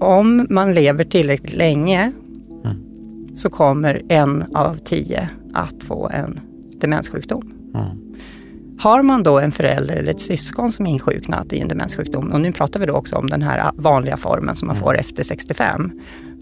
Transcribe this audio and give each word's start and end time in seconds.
om 0.00 0.46
man 0.50 0.74
lever 0.74 1.04
tillräckligt 1.04 1.56
länge 1.56 2.12
så 3.34 3.50
kommer 3.50 4.02
en 4.08 4.44
av 4.54 4.74
tio 4.74 5.28
att 5.54 5.84
få 5.84 6.08
en 6.08 6.40
demenssjukdom. 6.80 7.52
Har 8.80 9.02
man 9.02 9.22
då 9.22 9.38
en 9.38 9.52
förälder 9.52 9.96
eller 9.96 10.10
ett 10.10 10.20
syskon 10.20 10.72
som 10.72 10.86
är 10.86 10.90
insjuknat 10.90 11.52
i 11.52 11.58
en 11.58 11.68
demenssjukdom, 11.68 12.32
och 12.32 12.40
nu 12.40 12.52
pratar 12.52 12.80
vi 12.80 12.86
då 12.86 12.92
också 12.92 13.16
om 13.16 13.26
den 13.26 13.42
här 13.42 13.72
vanliga 13.74 14.16
formen 14.16 14.54
som 14.54 14.68
man 14.68 14.76
får 14.76 14.98
efter 14.98 15.22
65, 15.22 15.92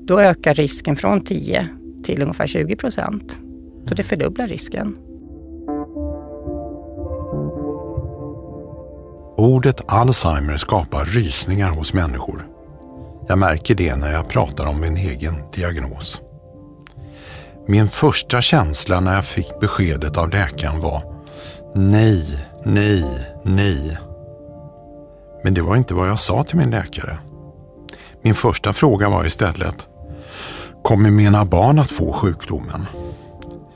då 0.06 0.20
ökar 0.20 0.54
risken 0.54 0.96
från 0.96 1.20
10 1.20 1.68
till 2.04 2.22
ungefär 2.22 2.46
20 2.46 2.76
procent. 2.76 3.38
Så 3.86 3.94
det 3.94 4.02
fördubblar 4.02 4.46
risken. 4.46 4.96
Ordet 9.36 9.92
Alzheimer 9.92 10.56
skapar 10.56 11.04
rysningar 11.04 11.70
hos 11.70 11.94
människor. 11.94 12.57
Jag 13.28 13.38
märker 13.38 13.74
det 13.74 13.96
när 13.96 14.12
jag 14.12 14.28
pratar 14.28 14.66
om 14.66 14.80
min 14.80 14.96
egen 14.96 15.34
diagnos. 15.52 16.22
Min 17.66 17.90
första 17.90 18.40
känsla 18.40 19.00
när 19.00 19.14
jag 19.14 19.24
fick 19.24 19.60
beskedet 19.60 20.16
av 20.16 20.30
läkaren 20.30 20.80
var 20.80 21.02
nej, 21.74 22.46
nej, 22.64 23.04
nej. 23.42 23.98
Men 25.44 25.54
det 25.54 25.62
var 25.62 25.76
inte 25.76 25.94
vad 25.94 26.08
jag 26.08 26.18
sa 26.18 26.42
till 26.42 26.56
min 26.56 26.70
läkare. 26.70 27.18
Min 28.22 28.34
första 28.34 28.72
fråga 28.72 29.08
var 29.08 29.24
istället 29.24 29.86
Kommer 30.84 31.10
mina 31.10 31.44
barn 31.44 31.78
att 31.78 31.90
få 31.90 32.12
sjukdomen? 32.12 32.86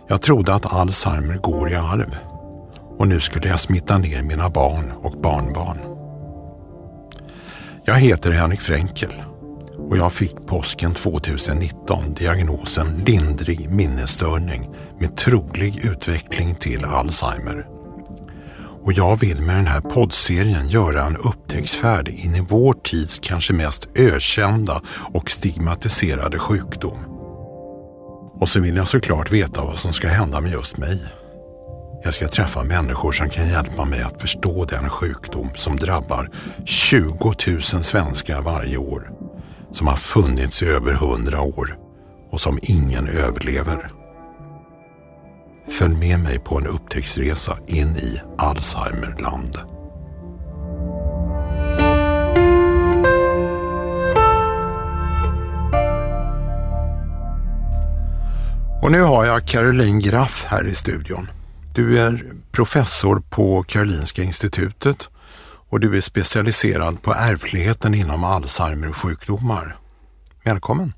Jag 0.08 0.22
trodde 0.22 0.54
att 0.54 0.74
Alzheimer 0.74 1.36
går 1.36 1.70
i 1.70 1.74
arv 1.74 2.16
och 2.98 3.08
nu 3.08 3.20
skulle 3.20 3.48
jag 3.48 3.60
smitta 3.60 3.98
ner 3.98 4.22
mina 4.22 4.50
barn 4.50 4.92
och 5.02 5.20
barnbarn. 5.22 5.78
Jag 7.84 7.94
heter 7.94 8.30
Henrik 8.30 8.60
Fränkel 8.60 9.12
och 9.92 9.98
jag 9.98 10.12
fick 10.12 10.46
påsken 10.46 10.94
2019 10.94 12.14
diagnosen 12.14 13.02
lindrig 13.06 13.70
minnesstörning 13.70 14.70
med 14.98 15.16
trolig 15.16 15.84
utveckling 15.84 16.54
till 16.54 16.84
Alzheimer. 16.84 17.66
Och 18.82 18.92
jag 18.92 19.20
vill 19.20 19.40
med 19.40 19.56
den 19.56 19.66
här 19.66 19.80
poddserien 19.80 20.68
göra 20.68 21.02
en 21.02 21.16
upptäcktsfärd 21.16 22.08
in 22.08 22.34
i 22.34 22.46
vår 22.48 22.72
tids 22.72 23.18
kanske 23.18 23.52
mest 23.52 23.98
ökända 23.98 24.80
och 25.12 25.30
stigmatiserade 25.30 26.38
sjukdom. 26.38 26.98
Och 28.40 28.48
så 28.48 28.60
vill 28.60 28.76
jag 28.76 28.88
såklart 28.88 29.32
veta 29.32 29.64
vad 29.64 29.78
som 29.78 29.92
ska 29.92 30.08
hända 30.08 30.40
med 30.40 30.52
just 30.52 30.76
mig. 30.76 31.02
Jag 32.04 32.14
ska 32.14 32.28
träffa 32.28 32.64
människor 32.64 33.12
som 33.12 33.28
kan 33.28 33.48
hjälpa 33.48 33.84
mig 33.84 34.02
att 34.02 34.20
förstå 34.20 34.64
den 34.64 34.88
sjukdom 34.88 35.50
som 35.54 35.76
drabbar 35.76 36.30
20 36.64 37.32
000 37.46 37.62
svenskar 37.62 38.42
varje 38.42 38.76
år. 38.76 39.21
Som 39.72 39.86
har 39.86 39.96
funnits 39.96 40.62
i 40.62 40.66
över 40.66 40.92
100 40.92 41.40
år 41.40 41.78
och 42.30 42.40
som 42.40 42.58
ingen 42.62 43.08
överlever. 43.08 43.88
Följ 45.68 45.96
med 45.96 46.20
mig 46.20 46.38
på 46.38 46.58
en 46.58 46.66
upptäcktsresa 46.66 47.58
in 47.66 47.96
i 47.96 48.20
Alzheimerland. 48.38 49.56
Och 58.82 58.92
nu 58.92 59.02
har 59.02 59.24
jag 59.24 59.46
Caroline 59.46 60.00
Graff 60.00 60.46
här 60.48 60.66
i 60.66 60.74
studion. 60.74 61.30
Du 61.74 61.98
är 61.98 62.22
professor 62.52 63.22
på 63.30 63.62
Karolinska 63.62 64.22
institutet 64.22 65.10
och 65.72 65.80
du 65.80 65.96
är 65.96 66.00
specialiserad 66.00 67.02
på 67.02 67.14
ärftligheten 67.14 67.94
inom 67.94 68.24
Alzheimer-sjukdomar. 68.24 69.76
Välkommen! 70.44 70.92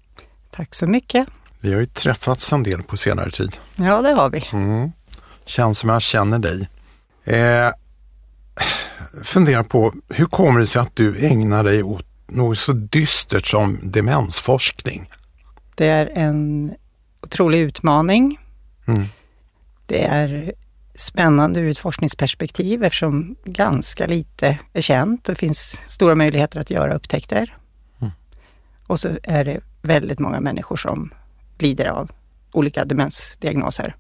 Tack 0.51 0.75
så 0.75 0.87
mycket! 0.87 1.29
Vi 1.61 1.73
har 1.73 1.81
ju 1.81 1.87
träffats 1.87 2.53
en 2.53 2.63
del 2.63 2.83
på 2.83 2.97
senare 2.97 3.31
tid. 3.31 3.57
Ja, 3.77 4.03
det 4.03 4.13
har 4.13 4.31
vi. 4.31 4.45
Mm. 4.53 4.93
Känns 5.45 5.79
som 5.79 5.91
jag 5.91 6.03
känner 6.03 6.39
dig. 6.39 6.69
Eh, 7.25 7.71
fundera 9.25 9.65
på, 9.65 9.95
hur 10.09 10.27
kommer 10.27 10.61
det 10.61 10.67
sig 10.67 10.83
att 10.83 10.97
du 10.97 11.27
ägnar 11.27 11.65
dig 11.65 11.83
åt 11.83 12.07
något 12.29 12.59
så 12.59 12.73
dystert 12.73 13.47
som 13.47 13.81
demensforskning? 13.83 15.11
Det 15.75 15.87
är 15.87 16.11
en 16.15 16.75
otrolig 17.23 17.59
utmaning. 17.59 18.39
Mm. 18.87 19.05
Det 19.87 20.05
är 20.05 20.53
spännande 20.95 21.61
ur 21.61 21.71
ett 21.71 21.79
forskningsperspektiv 21.79 22.85
eftersom 22.85 23.37
ganska 23.45 24.07
lite 24.07 24.59
är 24.73 24.81
känt. 24.81 25.25
Det 25.25 25.35
finns 25.35 25.83
stora 25.87 26.15
möjligheter 26.15 26.61
att 26.61 26.71
göra 26.71 26.95
upptäckter. 26.95 27.57
Mm. 28.01 28.13
Och 28.87 29.01
så 29.01 29.09
är 29.23 29.45
det 29.45 29.61
väldigt 29.83 30.19
många 30.19 30.41
människor 30.41 30.77
som 30.77 31.11
lider 31.59 31.87
av 31.87 32.11
olika 32.53 32.85
demensdiagnoser. 32.85 33.97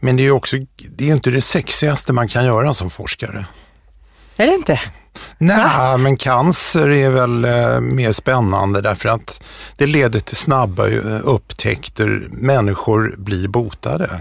Men 0.00 0.16
det 0.16 0.22
är 0.22 0.24
ju 0.24 0.30
också, 0.30 0.56
det 0.90 1.08
är 1.08 1.12
inte 1.12 1.30
det 1.30 1.40
sexigaste 1.40 2.12
man 2.12 2.28
kan 2.28 2.44
göra 2.44 2.74
som 2.74 2.90
forskare. 2.90 3.46
Är 4.36 4.46
det 4.46 4.54
inte? 4.54 4.80
Nej, 5.38 5.98
men 5.98 6.16
cancer 6.16 6.90
är 6.90 7.10
väl 7.10 7.44
eh, 7.44 7.80
mer 7.80 8.12
spännande 8.12 8.80
därför 8.80 9.08
att 9.08 9.42
det 9.76 9.86
leder 9.86 10.20
till 10.20 10.36
snabba 10.36 10.88
eh, 10.88 11.20
upptäckter. 11.22 12.28
Människor 12.30 13.14
blir 13.18 13.48
botade. 13.48 14.20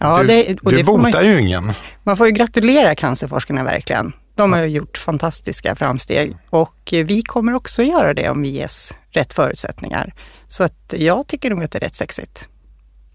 Ja, 0.00 0.20
du 0.20 0.26
det, 0.26 0.60
och 0.62 0.70
du 0.70 0.76
det 0.76 0.84
botar 0.84 1.12
man, 1.12 1.26
ju 1.26 1.40
ingen. 1.40 1.72
Man 2.02 2.16
får 2.16 2.26
ju 2.26 2.32
gratulera 2.32 2.94
cancerforskarna 2.94 3.64
verkligen. 3.64 4.12
De 4.34 4.52
har 4.52 4.62
gjort 4.62 4.98
fantastiska 4.98 5.76
framsteg 5.76 6.36
och 6.50 6.92
vi 6.92 7.22
kommer 7.22 7.54
också 7.54 7.82
göra 7.82 8.14
det 8.14 8.30
om 8.30 8.42
vi 8.42 8.48
ges 8.48 8.94
rätt 9.10 9.32
förutsättningar. 9.32 10.14
Så 10.48 10.64
att 10.64 10.94
jag 10.96 11.26
tycker 11.26 11.50
nog 11.50 11.64
att 11.64 11.72
det 11.72 11.78
är 11.78 11.80
rätt 11.80 11.94
sexigt. 11.94 12.48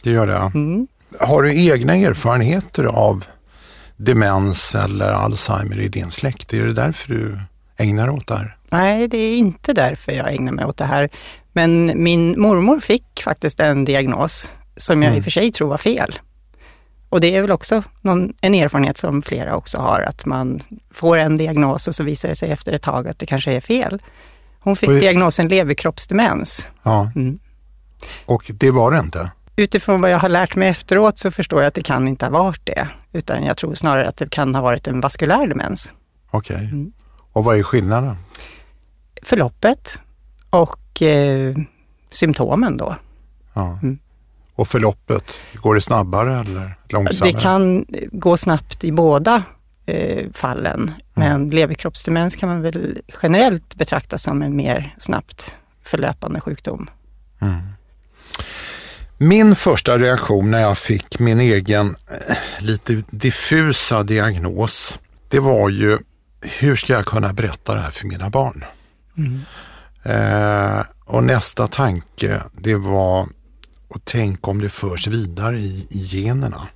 Det 0.03 0.11
gör 0.11 0.27
det? 0.27 0.51
Mm. 0.53 0.87
Har 1.19 1.43
du 1.43 1.69
egna 1.71 1.95
erfarenheter 1.95 2.83
av 2.83 3.25
demens 3.97 4.75
eller 4.75 5.11
Alzheimer 5.11 5.79
i 5.79 5.87
din 5.87 6.11
släkt? 6.11 6.53
Är 6.53 6.65
det 6.65 6.73
därför 6.73 7.13
du 7.13 7.39
ägnar 7.77 8.07
dig 8.07 8.15
åt 8.15 8.27
det 8.27 8.35
här? 8.35 8.57
Nej, 8.71 9.07
det 9.07 9.17
är 9.17 9.37
inte 9.37 9.73
därför 9.73 10.11
jag 10.11 10.33
ägnar 10.33 10.51
mig 10.51 10.65
åt 10.65 10.77
det 10.77 10.85
här. 10.85 11.09
Men 11.53 12.03
min 12.03 12.41
mormor 12.41 12.79
fick 12.79 13.21
faktiskt 13.23 13.59
en 13.59 13.85
diagnos 13.85 14.51
som 14.77 15.03
jag 15.03 15.07
mm. 15.07 15.17
i 15.17 15.19
och 15.19 15.23
för 15.23 15.31
sig 15.31 15.51
tror 15.51 15.69
var 15.69 15.77
fel. 15.77 16.19
Och 17.09 17.21
det 17.21 17.35
är 17.35 17.41
väl 17.41 17.51
också 17.51 17.83
någon, 18.01 18.33
en 18.41 18.53
erfarenhet 18.53 18.97
som 18.97 19.21
flera 19.21 19.55
också 19.55 19.77
har, 19.77 20.01
att 20.01 20.25
man 20.25 20.63
får 20.91 21.17
en 21.17 21.37
diagnos 21.37 21.87
och 21.87 21.95
så 21.95 22.03
visar 22.03 22.29
det 22.29 22.35
sig 22.35 22.51
efter 22.51 22.73
ett 22.73 22.81
tag 22.81 23.07
att 23.07 23.19
det 23.19 23.25
kanske 23.25 23.51
är 23.51 23.61
fel. 23.61 24.01
Hon 24.59 24.75
fick 24.75 24.89
och, 24.89 24.95
diagnosen 24.95 25.47
leverkroppsdemens. 25.47 26.67
Ja. 26.83 27.11
Mm. 27.15 27.39
Och 28.25 28.51
det 28.53 28.71
var 28.71 28.91
det 28.91 28.99
inte? 28.99 29.31
Utifrån 29.55 30.01
vad 30.01 30.11
jag 30.11 30.19
har 30.19 30.29
lärt 30.29 30.55
mig 30.55 30.69
efteråt 30.69 31.19
så 31.19 31.31
förstår 31.31 31.61
jag 31.61 31.67
att 31.67 31.73
det 31.73 31.81
kan 31.81 32.07
inte 32.07 32.25
ha 32.25 32.31
varit 32.31 32.65
det, 32.65 32.87
utan 33.13 33.43
jag 33.43 33.57
tror 33.57 33.75
snarare 33.75 34.07
att 34.07 34.17
det 34.17 34.29
kan 34.29 34.55
ha 34.55 34.61
varit 34.61 34.87
en 34.87 35.01
vaskulär 35.01 35.47
demens. 35.47 35.93
Okej. 36.31 36.55
Okay. 36.55 36.67
Mm. 36.67 36.91
Och 37.33 37.43
vad 37.43 37.57
är 37.57 37.63
skillnaden? 37.63 38.17
Förloppet 39.23 39.99
och 40.49 41.01
eh, 41.01 41.55
symptomen 42.09 42.77
då. 42.77 42.95
Ja. 43.53 43.79
Mm. 43.83 43.99
Och 44.55 44.67
förloppet, 44.67 45.39
går 45.53 45.75
det 45.75 45.81
snabbare 45.81 46.39
eller 46.39 46.77
långsammare? 46.89 47.33
Det 47.33 47.41
kan 47.41 47.85
gå 48.11 48.37
snabbt 48.37 48.83
i 48.83 48.91
båda 48.91 49.43
eh, 49.85 50.25
fallen, 50.33 50.81
mm. 50.81 50.93
men 51.13 51.49
leverkroppsdemens 51.49 52.35
kan 52.35 52.49
man 52.49 52.61
väl 52.61 53.01
generellt 53.23 53.75
betrakta 53.75 54.17
som 54.17 54.41
en 54.41 54.55
mer 54.55 54.95
snabbt 54.97 55.55
förlöpande 55.83 56.41
sjukdom. 56.41 56.89
Mm. 57.41 57.61
Min 59.17 59.55
första 59.55 59.97
reaktion 59.97 60.51
när 60.51 60.61
jag 60.61 60.77
fick 60.77 61.19
min 61.19 61.39
egen 61.39 61.95
eh, 62.29 62.37
lite 62.59 63.03
diffusa 63.09 64.03
diagnos, 64.03 64.99
det 65.29 65.39
var 65.39 65.69
ju 65.69 65.97
hur 66.59 66.75
ska 66.75 66.93
jag 66.93 67.05
kunna 67.05 67.33
berätta 67.33 67.75
det 67.75 67.81
här 67.81 67.91
för 67.91 68.07
mina 68.07 68.29
barn? 68.29 68.63
Mm. 69.17 69.41
Eh, 70.03 70.85
och 71.05 71.23
nästa 71.23 71.67
tanke, 71.67 72.41
det 72.53 72.75
var 72.75 73.27
och 73.87 74.01
tänk 74.03 74.47
om 74.47 74.61
det 74.61 74.69
förs 74.69 75.07
vidare 75.07 75.57
i, 75.57 75.87
i 75.91 75.99
generna. 75.99 76.67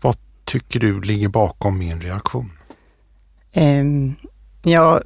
Vad 0.00 0.16
tycker 0.44 0.80
du 0.80 1.00
ligger 1.00 1.28
bakom 1.28 1.78
min 1.78 2.00
reaktion? 2.00 2.52
Um, 3.54 4.14
ja, 4.62 5.00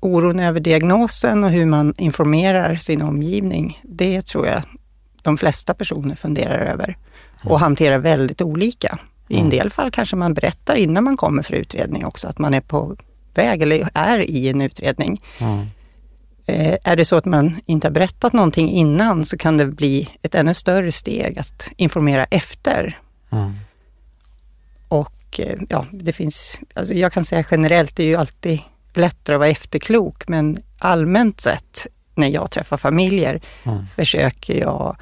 oron 0.00 0.40
över 0.40 0.60
diagnosen 0.60 1.44
och 1.44 1.50
hur 1.50 1.66
man 1.66 1.94
informerar 1.98 2.76
sin 2.76 3.02
omgivning, 3.02 3.80
det 3.82 4.22
tror 4.22 4.46
jag 4.46 4.62
de 5.22 5.38
flesta 5.38 5.74
personer 5.74 6.14
funderar 6.14 6.58
över 6.58 6.96
och 7.40 7.50
mm. 7.50 7.60
hanterar 7.60 7.98
väldigt 7.98 8.42
olika. 8.42 8.98
I 9.28 9.34
en 9.34 9.40
mm. 9.40 9.50
del 9.50 9.70
fall 9.70 9.90
kanske 9.90 10.16
man 10.16 10.34
berättar 10.34 10.74
innan 10.74 11.04
man 11.04 11.16
kommer 11.16 11.42
för 11.42 11.54
utredning 11.54 12.06
också, 12.06 12.28
att 12.28 12.38
man 12.38 12.54
är 12.54 12.60
på 12.60 12.96
väg 13.34 13.62
eller 13.62 13.88
är 13.94 14.18
i 14.18 14.48
en 14.48 14.60
utredning. 14.60 15.22
Mm. 15.38 15.66
Eh, 16.50 16.76
är 16.84 16.96
det 16.96 17.04
så 17.04 17.16
att 17.16 17.24
man 17.24 17.60
inte 17.66 17.86
har 17.86 17.92
berättat 17.92 18.32
någonting 18.32 18.70
innan 18.70 19.24
så 19.24 19.38
kan 19.38 19.56
det 19.56 19.66
bli 19.66 20.08
ett 20.22 20.34
ännu 20.34 20.54
större 20.54 20.92
steg 20.92 21.38
att 21.38 21.68
informera 21.76 22.24
efter. 22.24 22.98
Mm. 23.32 23.52
Och 24.88 25.40
eh, 25.40 25.58
ja, 25.68 25.86
det 25.90 26.12
finns, 26.12 26.60
alltså 26.74 26.94
jag 26.94 27.12
kan 27.12 27.24
säga 27.24 27.44
generellt, 27.50 27.96
det 27.96 28.02
är 28.02 28.06
ju 28.06 28.16
alltid 28.16 28.60
lättare 28.94 29.36
att 29.36 29.40
vara 29.40 29.48
efterklok, 29.48 30.28
men 30.28 30.58
allmänt 30.78 31.40
sett 31.40 31.86
när 32.14 32.28
jag 32.28 32.50
träffar 32.50 32.76
familjer 32.76 33.40
mm. 33.64 33.86
försöker 33.86 34.54
jag 34.54 34.96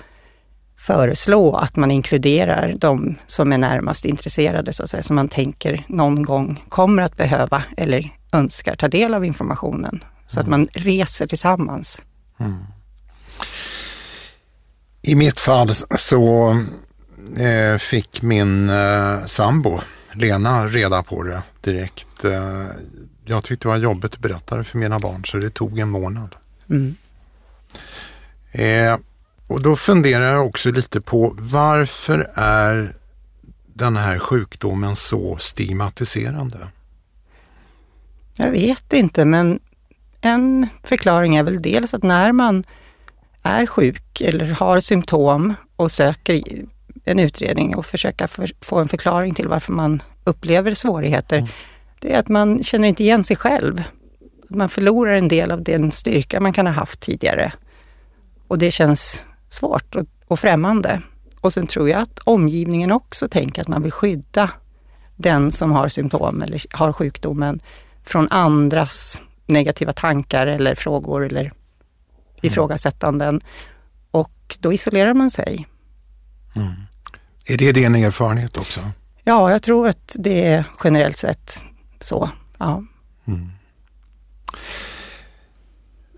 föreslå 0.77 1.55
att 1.55 1.77
man 1.77 1.91
inkluderar 1.91 2.75
de 2.79 3.15
som 3.27 3.53
är 3.53 3.59
närmast 3.59 4.05
intresserade, 4.05 4.73
så 4.73 4.83
att 4.83 4.91
säga, 4.91 5.03
som 5.03 5.17
man 5.17 5.29
tänker 5.29 5.85
någon 5.89 6.23
gång 6.23 6.65
kommer 6.69 7.03
att 7.03 7.17
behöva 7.17 7.63
eller 7.77 8.11
önskar 8.33 8.77
ta 8.77 8.89
del 8.89 9.15
av 9.15 9.25
informationen. 9.25 10.01
Så 10.29 10.41
att 10.41 10.47
man 10.47 10.69
reser 10.73 11.27
tillsammans. 11.27 12.03
Mm. 12.41 12.65
I 15.03 15.15
mitt 15.15 15.41
fall 15.41 15.75
så 15.91 16.51
eh, 17.39 17.79
fick 17.79 18.23
min 18.23 18.71
eh, 18.71 19.25
sambo 19.27 19.81
Lena 20.13 20.67
reda 20.67 21.03
på 21.03 21.23
det 21.23 21.43
direkt. 21.61 22.25
Eh, 22.25 22.67
jag 23.25 23.45
tyckte 23.45 23.69
det 23.69 23.71
var 23.71 23.77
jobbigt 23.77 24.15
att 24.15 24.21
berätta 24.21 24.57
det 24.57 24.65
för 24.65 24.79
mina 24.79 24.99
barn 24.99 25.25
så 25.25 25.37
det 25.37 25.51
tog 25.51 25.79
en 25.79 25.91
månad. 25.91 26.35
Mm. 26.71 26.97
Eh, 28.53 28.99
och 29.47 29.63
då 29.63 29.77
funderar 29.77 30.33
jag 30.33 30.47
också 30.47 30.71
lite 30.71 31.01
på 31.01 31.35
varför 31.39 32.31
är 32.35 32.93
den 33.75 33.97
här 33.97 34.19
sjukdomen 34.19 34.97
så 34.97 35.37
stigmatiserande? 35.37 36.59
Jag 38.37 38.51
vet 38.51 38.93
inte, 38.93 39.25
men 39.25 39.61
en 40.21 40.69
förklaring 40.85 41.37
är 41.37 41.43
väl 41.43 41.63
dels 41.63 41.95
att 41.95 42.03
när 42.03 42.33
man 42.33 42.65
är 43.43 43.67
sjuk 43.67 44.21
eller 44.21 44.47
har 44.47 44.81
symptom 44.81 45.55
och 45.77 45.91
söker 45.91 46.43
en 47.05 47.19
utredning 47.19 47.77
och 47.77 47.87
försöka 47.87 48.29
för, 48.29 48.51
få 48.61 48.79
en 48.79 48.89
förklaring 48.89 49.35
till 49.35 49.49
varför 49.49 49.73
man 49.73 50.03
upplever 50.25 50.75
svårigheter, 50.75 51.39
mm. 51.39 51.51
det 52.01 52.15
är 52.15 52.19
att 52.19 52.29
man 52.29 52.63
känner 52.63 52.89
inte 52.89 53.03
igen 53.03 53.25
sig 53.25 53.37
själv. 53.37 53.85
Man 54.49 54.69
förlorar 54.69 55.13
en 55.13 55.29
del 55.29 55.53
av 55.53 55.63
den 55.63 55.93
styrka 55.93 56.41
man 56.41 56.53
kan 56.53 56.67
ha 56.67 56.75
haft 56.75 57.01
tidigare. 57.01 57.53
Och 58.49 58.59
det 58.59 58.71
känns 58.71 59.25
svårt 59.49 59.95
och, 59.95 60.07
och 60.27 60.41
främmande. 60.41 61.03
Och 61.41 61.53
sen 61.53 61.67
tror 61.67 61.89
jag 61.89 62.01
att 62.01 62.19
omgivningen 62.25 62.93
också 62.93 63.29
tänker 63.29 63.63
att 63.63 63.69
man 63.69 63.83
vill 63.83 63.93
skydda 63.93 64.51
den 65.17 65.53
som 65.53 65.73
har 65.73 65.89
symptom 65.89 66.43
eller 66.43 66.77
har 66.77 66.93
sjukdomen 66.93 67.61
från 68.05 68.29
andras 68.31 69.23
negativa 69.49 69.93
tankar 69.93 70.47
eller 70.47 70.75
frågor 70.75 71.27
eller 71.27 71.41
mm. 71.41 71.53
ifrågasättanden. 72.43 73.41
Och 74.11 74.57
då 74.61 74.73
isolerar 74.73 75.15
man 75.15 75.31
sig. 75.31 75.69
Mm. 76.57 76.73
Är 77.45 77.57
det 77.57 77.73
din 77.73 77.95
erfarenhet 77.95 78.57
också? 78.57 78.81
Ja, 79.25 79.51
jag 79.51 79.63
tror 79.63 79.89
att 79.89 80.17
det 80.19 80.45
är 80.45 80.65
generellt 80.85 81.17
sett 81.17 81.65
så. 82.01 82.31
Ja. 82.59 82.85
Mm. 83.27 83.51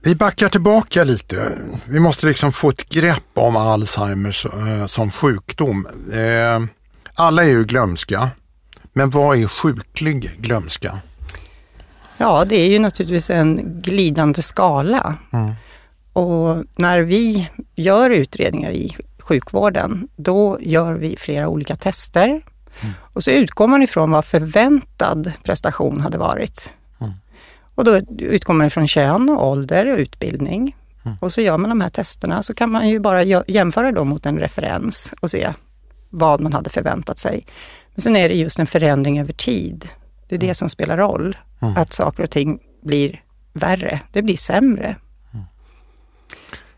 Vi 0.03 0.15
backar 0.15 0.49
tillbaka 0.49 1.05
lite. 1.05 1.59
Vi 1.85 2.00
måste 2.00 2.27
liksom 2.27 2.53
få 2.53 2.71
ett 2.71 2.88
grepp 2.88 3.31
om 3.35 3.56
Alzheimers 3.56 4.47
eh, 4.47 4.87
som 4.87 5.11
sjukdom. 5.11 5.87
Eh, 6.12 6.67
alla 7.15 7.44
är 7.44 7.49
ju 7.49 7.65
glömska, 7.65 8.31
men 8.93 9.11
vad 9.11 9.38
är 9.38 9.47
sjuklig 9.47 10.31
glömska? 10.38 10.99
Ja, 12.22 12.44
det 12.44 12.56
är 12.56 12.69
ju 12.69 12.78
naturligtvis 12.78 13.31
en 13.31 13.81
glidande 13.82 14.43
skala. 14.43 15.17
Mm. 15.32 15.52
Och 16.12 16.64
när 16.76 17.00
vi 17.00 17.49
gör 17.75 18.11
utredningar 18.11 18.70
i 18.70 18.96
sjukvården, 19.19 20.08
då 20.17 20.58
gör 20.61 20.94
vi 20.94 21.17
flera 21.17 21.49
olika 21.49 21.76
tester. 21.76 22.26
Mm. 22.28 22.94
Och 23.12 23.25
så 23.25 23.31
utgår 23.31 23.67
man 23.67 23.82
ifrån 23.82 24.11
vad 24.11 24.25
förväntad 24.25 25.32
prestation 25.43 26.00
hade 26.00 26.19
varit. 26.19 26.72
Mm. 27.00 27.12
Och 27.75 27.84
då 27.84 28.00
utgår 28.19 28.55
man 28.55 28.67
ifrån 28.67 28.88
kön, 28.88 29.31
och 29.31 29.49
ålder 29.49 29.87
och 29.93 29.99
utbildning. 29.99 30.76
Mm. 31.05 31.17
Och 31.20 31.32
så 31.32 31.40
gör 31.40 31.58
man 31.58 31.70
de 31.70 31.81
här 31.81 31.90
testerna 31.90 32.43
så 32.43 32.55
kan 32.55 32.70
man 32.70 32.88
ju 32.88 33.00
bara 33.00 33.22
jämföra 33.46 33.93
dem 33.93 34.08
mot 34.08 34.26
en 34.26 34.38
referens 34.38 35.14
och 35.20 35.31
se 35.31 35.52
vad 36.11 36.40
man 36.40 36.52
hade 36.52 36.70
förväntat 36.70 37.19
sig. 37.19 37.46
Men 37.94 38.02
sen 38.02 38.17
är 38.17 38.28
det 38.28 38.34
just 38.34 38.58
en 38.58 38.67
förändring 38.67 39.20
över 39.20 39.32
tid. 39.32 39.88
Det 40.31 40.37
är 40.37 40.38
det 40.38 40.47
mm. 40.47 40.55
som 40.55 40.69
spelar 40.69 40.97
roll. 40.97 41.37
Mm. 41.62 41.77
Att 41.77 41.93
saker 41.93 42.23
och 42.23 42.31
ting 42.31 42.59
blir 42.82 43.23
värre, 43.53 44.00
det 44.12 44.23
blir 44.23 44.37
sämre. 44.37 44.97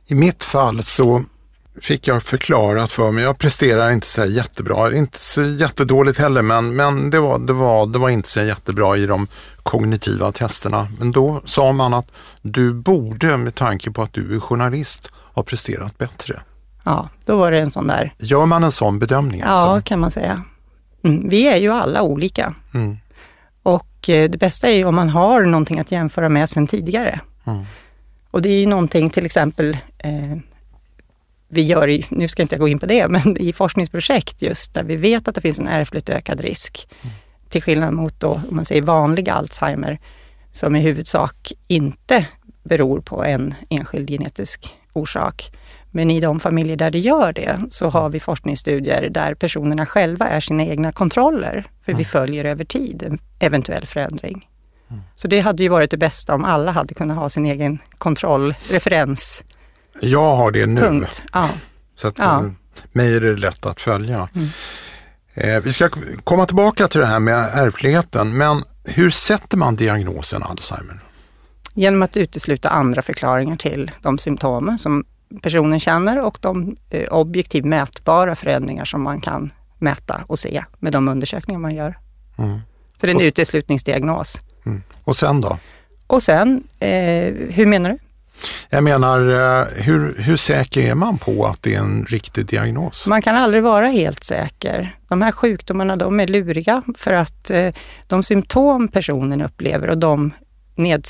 I 0.07 0.15
mitt 0.15 0.45
fall 0.45 0.83
så 0.83 1.25
fick 1.81 2.09
jag 2.09 2.23
förklarat 2.23 2.93
för 2.93 3.11
mig. 3.11 3.25
Jag 3.25 3.39
presterar 3.39 3.91
inte 3.91 4.07
så 4.07 4.25
jättebra, 4.25 4.95
inte 4.95 5.19
så 5.19 5.43
jättedåligt 5.43 6.19
heller, 6.19 6.43
men, 6.43 6.77
men 6.77 7.11
det, 7.11 7.21
var, 7.21 7.39
det, 7.39 7.53
var, 7.53 7.87
det 7.87 7.99
var 7.99 8.09
inte 8.09 8.29
så 8.29 8.41
jättebra 8.41 8.97
i 8.97 9.07
de 9.07 9.27
kognitiva 9.63 10.33
testerna. 10.33 10.89
Men 10.99 11.13
då 11.13 11.43
sa 11.45 11.73
man 11.73 11.95
att 11.95 12.07
du 12.43 12.75
borde, 12.75 13.37
med 13.37 13.55
tanke 13.55 13.91
på 13.91 14.03
att 14.03 14.13
du 14.13 14.37
är 14.37 14.41
journalist, 14.41 15.13
ha 15.35 15.43
presterat 15.43 15.99
bättre. 15.99 16.41
Ja, 16.85 17.09
då 17.25 17.37
var 17.37 17.51
det 17.51 17.61
en 17.61 17.71
sån 17.71 17.87
där. 17.87 18.13
Gör 18.19 18.47
man 18.47 18.65
en 18.65 18.73
sån 18.73 18.99
bedömning? 18.99 19.41
Ja, 19.41 19.47
alltså? 19.47 19.89
kan 19.89 20.01
man 20.01 20.11
säga. 20.11 20.43
Mm, 21.05 21.29
vi 21.29 21.49
är 21.49 21.57
ju 21.57 21.73
alla 21.73 22.03
olika. 22.03 22.55
Mm. 22.75 22.97
Eh, 24.09 24.31
det 24.31 24.39
bästa 24.39 24.69
är 24.69 24.77
ju 24.77 24.85
om 24.85 24.97
man 24.97 25.09
har 25.09 25.43
någonting 25.43 25.79
att 25.79 25.93
jämföra 25.93 26.29
med 26.29 26.49
sedan 26.49 26.67
tidigare. 26.67 27.21
Mm. 27.45 27.65
Och 28.31 28.43
det 28.43 28.49
är 28.49 28.61
ju 28.61 28.67
någonting 28.67 29.11
till 29.11 29.27
exempel 29.27 29.79
eh, 29.99 30.37
vi 31.49 31.63
gör, 31.63 31.91
i, 31.91 32.07
nu 32.09 32.29
ska 32.29 32.43
jag 32.43 32.45
inte 32.45 32.59
gå 32.59 32.69
in 32.69 32.79
på 32.79 32.87
det, 32.87 33.09
men 33.09 33.37
i 33.41 33.53
forskningsprojekt 33.53 34.43
just 34.43 34.75
där 34.75 34.83
vi 34.85 34.97
vet 34.97 35.29
att 35.29 35.35
det 35.35 35.41
finns 35.41 35.59
en 35.59 35.69
ärftligt 35.69 36.09
ökad 36.09 36.41
risk. 36.41 36.89
Mm. 37.03 37.15
Till 37.49 37.63
skillnad 37.63 37.93
mot 37.93 38.21
då, 38.21 38.29
om 38.29 38.57
man 38.57 38.65
säger 38.65 38.83
vanlig 38.83 39.31
Alzheimer, 39.31 39.99
som 40.53 40.77
i 40.77 40.81
huvudsak 40.81 41.53
inte 41.69 42.27
beror 42.63 43.01
på 43.01 43.25
en 43.25 43.55
enskild 43.71 44.09
genetisk 44.09 44.77
orsak. 44.93 45.53
Men 45.95 46.11
i 46.11 46.21
de 46.21 46.41
familjer 46.41 46.77
där 46.77 46.91
det 46.91 46.99
gör 46.99 47.33
det 47.33 47.59
så 47.71 47.89
har 47.89 48.11
vi 48.11 48.21
forskningsstudier 48.21 49.09
där 49.11 49.35
personerna 49.35 49.87
själva 49.87 50.29
är 50.29 50.41
sina 50.41 50.65
egna 50.65 50.93
kontroller. 50.93 51.67
För 51.85 51.93
mm. 51.93 51.99
vi 51.99 52.05
följer 52.05 52.45
över 52.45 52.65
tid 52.65 53.03
en 53.03 53.19
eventuell 53.39 53.87
förändring. 53.87 54.49
Mm. 54.91 55.03
Så 55.17 55.29
det 55.29 55.41
hade 55.41 55.63
ju 55.63 55.69
varit 55.69 55.91
det 55.91 55.97
bästa 55.97 56.35
om 56.35 56.45
alla 56.45 56.73
hade 56.73 56.95
kunnat 56.95 57.17
ha 57.17 57.29
sin 57.29 57.47
egen 57.47 57.79
kontrollreferens 57.99 59.45
jag 60.01 60.37
har 60.37 60.51
det 60.51 60.67
nu. 60.67 60.81
Punkt. 60.81 61.23
Ja. 61.33 61.51
Så 61.95 62.09
att 62.09 62.19
ja. 62.19 62.45
Eh, 62.45 62.51
mig 62.93 63.17
är 63.17 63.21
det 63.21 63.37
lätt 63.37 63.67
att 63.67 63.81
följa. 63.81 64.29
Mm. 64.35 64.49
Eh, 65.35 65.63
vi 65.63 65.73
ska 65.73 65.89
komma 66.25 66.47
tillbaka 66.47 66.89
till 66.89 67.01
det 67.01 67.07
här 67.07 67.21
med 67.21 67.51
ärftligheten, 67.55 68.37
men 68.37 68.65
hur 68.85 69.11
sätter 69.11 69.57
man 69.57 69.77
diagnosen 69.77 70.43
Alzheimer? 70.43 71.01
Genom 71.75 72.03
att 72.03 72.17
utesluta 72.17 72.69
andra 72.69 73.03
förklaringar 73.03 73.57
till 73.57 73.91
de 74.03 74.19
symptom 74.19 74.79
som 74.79 75.05
personen 75.43 75.81
känner 75.81 76.19
och 76.19 76.39
de 76.41 76.77
eh, 76.91 77.09
objektivt 77.09 77.65
mätbara 77.65 78.37
förändringar 78.37 78.85
som 78.85 79.03
man 79.03 79.21
kan 79.21 79.53
mäta 79.79 80.25
och 80.27 80.39
se 80.39 80.65
med 80.79 80.93
de 80.93 81.09
undersökningar 81.09 81.61
man 81.61 81.75
gör. 81.75 81.99
Mm. 82.39 82.61
Så 82.97 83.07
det 83.07 83.11
är 83.13 83.15
en 83.15 83.17
och, 83.17 83.23
uteslutningsdiagnos. 83.23 84.41
Mm. 84.67 84.83
Och 85.05 85.17
sen 85.17 85.41
då? 85.41 85.59
Och 86.07 86.23
sen, 86.23 86.65
eh, 86.79 86.89
hur 87.51 87.67
menar 87.67 87.91
du? 87.91 87.99
Jag 88.71 88.85
menar, 88.85 89.21
eh, 89.21 89.67
hur, 89.85 90.15
hur 90.19 90.37
säker 90.37 90.91
är 90.91 90.95
man 90.95 91.19
på 91.19 91.47
att 91.47 91.63
det 91.63 91.75
är 91.75 91.79
en 91.79 92.07
riktig 92.09 92.47
diagnos? 92.47 93.07
Man 93.07 93.23
kan 93.23 93.37
aldrig 93.37 93.63
vara 93.63 93.87
helt 93.87 94.25
säker. 94.25 94.97
De 95.09 95.23
här 95.23 95.33
sjukdomarna 95.33 95.97
de 95.97 96.21
är 96.21 96.27
luriga 96.27 96.83
för 96.99 97.13
att 97.13 97.51
eh, 97.51 97.75
de 98.07 98.23
symptom 98.23 98.89
personen 98.89 99.43
upplever 99.43 99.91
och 99.91 99.99
de 99.99 100.31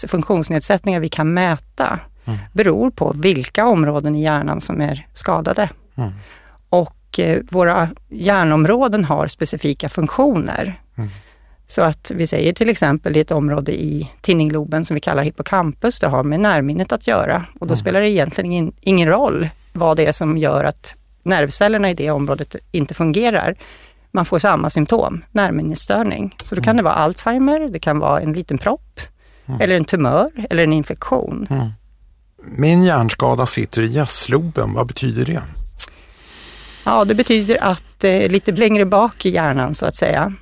funktionsnedsättningar 0.08 1.00
vi 1.00 1.08
kan 1.08 1.34
mäta 1.34 2.00
mm. 2.24 2.38
beror 2.52 2.90
på 2.90 3.12
vilka 3.16 3.66
områden 3.66 4.14
i 4.14 4.22
hjärnan 4.22 4.60
som 4.60 4.80
är 4.80 5.06
skadade. 5.12 5.70
Mm. 5.94 6.10
Och 6.68 7.18
eh, 7.18 7.42
våra 7.50 7.88
hjärnområden 8.08 9.04
har 9.04 9.26
specifika 9.26 9.88
funktioner. 9.88 10.80
Mm. 10.96 11.10
Så 11.66 11.82
att 11.82 12.12
vi 12.14 12.26
säger 12.26 12.52
till 12.52 12.68
exempel 12.68 13.16
i 13.16 13.20
ett 13.20 13.30
område 13.30 13.72
i 13.82 14.10
tinningloben 14.20 14.84
som 14.84 14.94
vi 14.94 15.00
kallar 15.00 15.22
hippocampus, 15.22 16.00
det 16.00 16.06
har 16.06 16.24
med 16.24 16.40
närminnet 16.40 16.92
att 16.92 17.06
göra 17.06 17.46
och 17.54 17.66
då 17.66 17.72
mm. 17.72 17.76
spelar 17.76 18.00
det 18.00 18.10
egentligen 18.10 18.52
ingen, 18.52 18.72
ingen 18.80 19.08
roll 19.08 19.48
vad 19.72 19.96
det 19.96 20.06
är 20.06 20.12
som 20.12 20.38
gör 20.38 20.64
att 20.64 20.96
nervcellerna 21.22 21.90
i 21.90 21.94
det 21.94 22.10
området 22.10 22.56
inte 22.70 22.94
fungerar. 22.94 23.56
Man 24.10 24.24
får 24.24 24.38
samma 24.38 24.70
symptom, 24.70 25.24
närminnesstörning. 25.30 26.36
Så 26.44 26.54
då 26.54 26.62
kan 26.62 26.70
mm. 26.70 26.76
det 26.76 26.82
vara 26.82 26.94
Alzheimer, 26.94 27.68
det 27.68 27.78
kan 27.78 27.98
vara 27.98 28.20
en 28.20 28.32
liten 28.32 28.58
propp, 28.58 29.00
mm. 29.46 29.60
eller 29.60 29.76
en 29.76 29.84
tumör 29.84 30.30
eller 30.50 30.62
en 30.62 30.72
infektion. 30.72 31.46
Mm. 31.50 31.68
Min 32.44 32.82
hjärnskada 32.82 33.46
sitter 33.46 33.82
i 33.82 33.86
gästloben, 33.86 34.74
vad 34.74 34.86
betyder 34.86 35.24
det? 35.24 35.42
Ja, 36.84 37.04
det 37.04 37.14
betyder 37.14 37.62
att 37.62 38.04
eh, 38.04 38.28
lite 38.30 38.52
längre 38.52 38.84
bak 38.84 39.26
i 39.26 39.30
hjärnan 39.30 39.74
så 39.74 39.86
att 39.86 39.96
säga, 39.96 40.32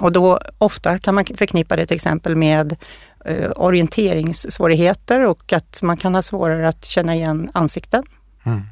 och 0.00 0.12
då 0.12 0.40
ofta 0.58 0.98
kan 0.98 1.14
man 1.14 1.24
förknippa 1.24 1.76
det 1.76 1.86
till 1.86 1.94
exempel 1.94 2.34
med 2.34 2.76
eh, 3.24 3.50
orienteringssvårigheter 3.56 5.20
och 5.20 5.52
att 5.52 5.82
man 5.82 5.96
kan 5.96 6.14
ha 6.14 6.22
svårare 6.22 6.68
att 6.68 6.84
känna 6.84 7.14
igen 7.14 7.50
ansikten. 7.54 8.02
Mm. 8.44 8.62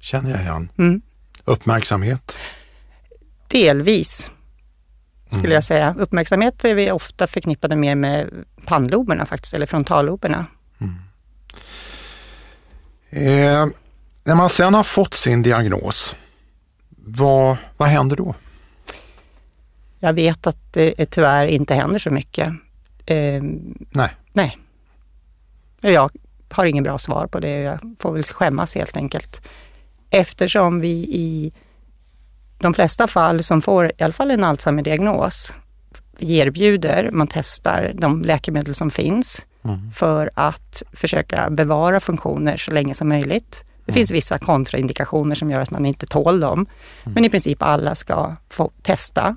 Känner 0.00 0.30
jag 0.30 0.40
igen. 0.40 0.70
Mm. 0.78 1.02
Uppmärksamhet? 1.44 2.38
Delvis. 3.48 4.30
skulle 5.26 5.40
mm. 5.40 5.52
jag 5.52 5.64
säga. 5.64 5.94
Uppmärksamhet 5.98 6.64
är 6.64 6.74
vi 6.74 6.90
ofta 6.90 7.26
förknippade 7.26 7.76
mer 7.76 7.94
med 7.94 8.30
pannloberna 8.66 9.26
faktiskt, 9.26 9.54
eller 9.54 9.66
frontalloberna. 9.66 10.46
Eh, 13.10 13.66
när 14.24 14.34
man 14.34 14.48
sen 14.48 14.74
har 14.74 14.82
fått 14.82 15.14
sin 15.14 15.42
diagnos, 15.42 16.16
vad, 16.96 17.56
vad 17.76 17.88
händer 17.88 18.16
då? 18.16 18.34
Jag 19.98 20.12
vet 20.12 20.46
att 20.46 20.72
det 20.72 21.06
tyvärr 21.06 21.46
inte 21.46 21.74
händer 21.74 21.98
så 21.98 22.10
mycket. 22.10 22.48
Eh, 23.06 23.42
nej. 23.90 24.10
Nej. 24.32 24.58
Jag 25.80 26.10
har 26.50 26.64
ingen 26.64 26.84
bra 26.84 26.98
svar 26.98 27.26
på 27.26 27.40
det. 27.40 27.60
Jag 27.60 27.96
får 27.98 28.12
väl 28.12 28.22
skämmas 28.22 28.74
helt 28.74 28.96
enkelt. 28.96 29.48
Eftersom 30.10 30.80
vi 30.80 30.88
i 31.08 31.52
de 32.58 32.74
flesta 32.74 33.06
fall 33.06 33.42
som 33.42 33.62
får 33.62 33.86
i 33.98 34.02
alla 34.02 34.12
fall 34.12 34.30
en 34.30 34.44
Alzheimer-diagnos 34.44 35.54
erbjuder, 36.18 37.10
man 37.12 37.26
testar 37.26 37.92
de 37.94 38.22
läkemedel 38.22 38.74
som 38.74 38.90
finns 38.90 39.46
mm. 39.64 39.90
för 39.90 40.30
att 40.34 40.82
försöka 40.92 41.50
bevara 41.50 42.00
funktioner 42.00 42.56
så 42.56 42.70
länge 42.70 42.94
som 42.94 43.08
möjligt. 43.08 43.64
Det 43.84 43.92
mm. 43.92 43.94
finns 43.94 44.10
vissa 44.10 44.38
kontraindikationer 44.38 45.34
som 45.34 45.50
gör 45.50 45.60
att 45.60 45.70
man 45.70 45.86
inte 45.86 46.06
tål 46.06 46.40
dem. 46.40 46.58
Mm. 46.58 47.14
Men 47.14 47.24
i 47.24 47.30
princip 47.30 47.62
alla 47.62 47.94
ska 47.94 48.36
få 48.48 48.70
testa. 48.82 49.36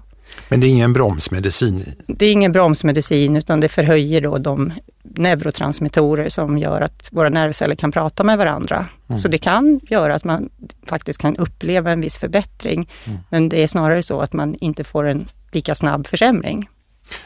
Men 0.50 0.60
det 0.60 0.68
är 0.68 0.70
ingen 0.70 0.94
bromsmedicin? 0.94 1.86
Det 2.08 2.26
är 2.26 2.32
ingen 2.32 2.52
bromsmedicin 2.52 3.36
utan 3.36 3.60
det 3.60 3.70
förhöjer 3.70 4.22
då 4.22 4.38
de 4.38 4.74
neurotransmittorer 5.04 6.30
som 6.30 6.58
gör 6.58 6.82
att 6.82 7.10
våra 7.12 7.30
nervceller 7.30 7.76
kan 7.76 7.92
prata 7.92 8.24
med 8.24 8.38
varandra. 8.38 8.86
Mm. 9.08 9.20
Så 9.20 9.28
det 9.28 9.38
kan 9.38 9.80
göra 9.84 10.16
att 10.16 10.24
man 10.24 10.50
faktiskt 10.88 11.22
kan 11.22 11.36
uppleva 11.38 11.92
en 11.92 12.02
viss 12.02 12.20
förbättring. 12.20 12.90
Mm. 13.06 13.20
Men 13.30 13.50
det 13.50 13.64
är 13.64 13.68
snarare 13.68 14.04
så 14.04 14.20
att 14.20 14.34
man 14.34 14.56
inte 14.56 14.84
får 14.84 15.04
en 15.04 15.28
lika 15.52 15.76
snabb 15.76 16.08
försämring. 16.08 16.70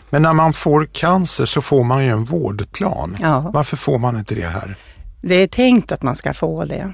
Men 0.09 0.21
när 0.21 0.33
man 0.33 0.53
får 0.53 0.85
cancer 0.85 1.45
så 1.45 1.61
får 1.61 1.83
man 1.83 2.03
ju 2.03 2.09
en 2.09 2.25
vårdplan. 2.25 3.17
Ja. 3.21 3.51
Varför 3.53 3.77
får 3.77 3.97
man 3.97 4.17
inte 4.17 4.35
det 4.35 4.47
här? 4.47 4.77
Det 5.21 5.35
är 5.35 5.47
tänkt 5.47 5.91
att 5.91 6.01
man 6.01 6.15
ska 6.15 6.33
få 6.33 6.65
det. 6.65 6.93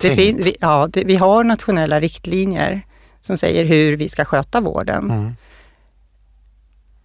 det 0.00 0.14
vi, 0.14 0.56
ja, 0.60 0.88
det, 0.92 1.04
vi 1.04 1.16
har 1.16 1.44
nationella 1.44 2.00
riktlinjer 2.00 2.82
som 3.20 3.36
säger 3.36 3.64
hur 3.64 3.96
vi 3.96 4.08
ska 4.08 4.24
sköta 4.24 4.60
vården. 4.60 5.10
Mm. 5.10 5.36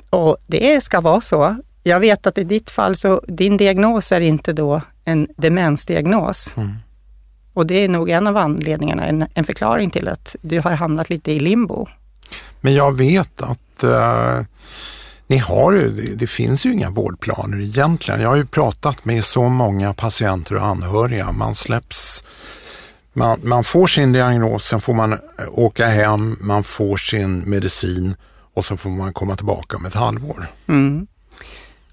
Och 0.09 0.37
det 0.47 0.83
ska 0.83 1.01
vara 1.01 1.21
så. 1.21 1.57
Jag 1.83 1.99
vet 1.99 2.27
att 2.27 2.37
i 2.37 2.43
ditt 2.43 2.69
fall 2.69 2.95
så 2.95 3.21
din 3.27 3.57
diagnos 3.57 4.11
är 4.11 4.21
inte 4.21 4.53
då 4.53 4.81
en 5.05 5.27
demensdiagnos. 5.37 6.53
Mm. 6.57 6.75
Och 7.53 7.67
det 7.67 7.75
är 7.75 7.89
nog 7.89 8.09
en 8.09 8.27
av 8.27 8.37
anledningarna, 8.37 9.05
en, 9.05 9.25
en, 9.33 9.43
förklaring 9.43 9.89
till 9.89 10.07
att 10.07 10.35
du 10.41 10.59
har 10.59 10.71
hamnat 10.71 11.09
lite 11.09 11.31
i 11.31 11.39
limbo. 11.39 11.87
Men 12.61 12.73
jag 12.73 12.97
vet 12.97 13.41
att 13.41 13.83
uh, 13.83 14.41
ni 15.27 15.37
har, 15.37 15.73
det, 15.73 16.15
det 16.15 16.27
finns 16.27 16.65
ju 16.65 16.73
inga 16.73 16.89
vårdplaner 16.89 17.61
egentligen. 17.61 18.21
Jag 18.21 18.29
har 18.29 18.35
ju 18.35 18.45
pratat 18.45 19.05
med 19.05 19.25
så 19.25 19.49
många 19.49 19.93
patienter 19.93 20.55
och 20.55 20.65
anhöriga. 20.65 21.31
Man 21.31 21.55
släpps 21.55 22.23
man, 23.13 23.39
man 23.43 23.63
får 23.63 23.87
sin 23.87 24.13
diagnos, 24.13 24.63
sen 24.63 24.81
får 24.81 24.93
man 24.93 25.19
åka 25.51 25.87
hem, 25.87 26.37
man 26.41 26.63
får 26.63 26.97
sin 26.97 27.49
medicin 27.49 28.15
och 28.53 28.65
så 28.65 28.77
får 28.77 28.89
man 28.89 29.13
komma 29.13 29.35
tillbaka 29.35 29.77
om 29.77 29.85
ett 29.85 29.93
halvår. 29.93 30.47
Mm. 30.67 31.07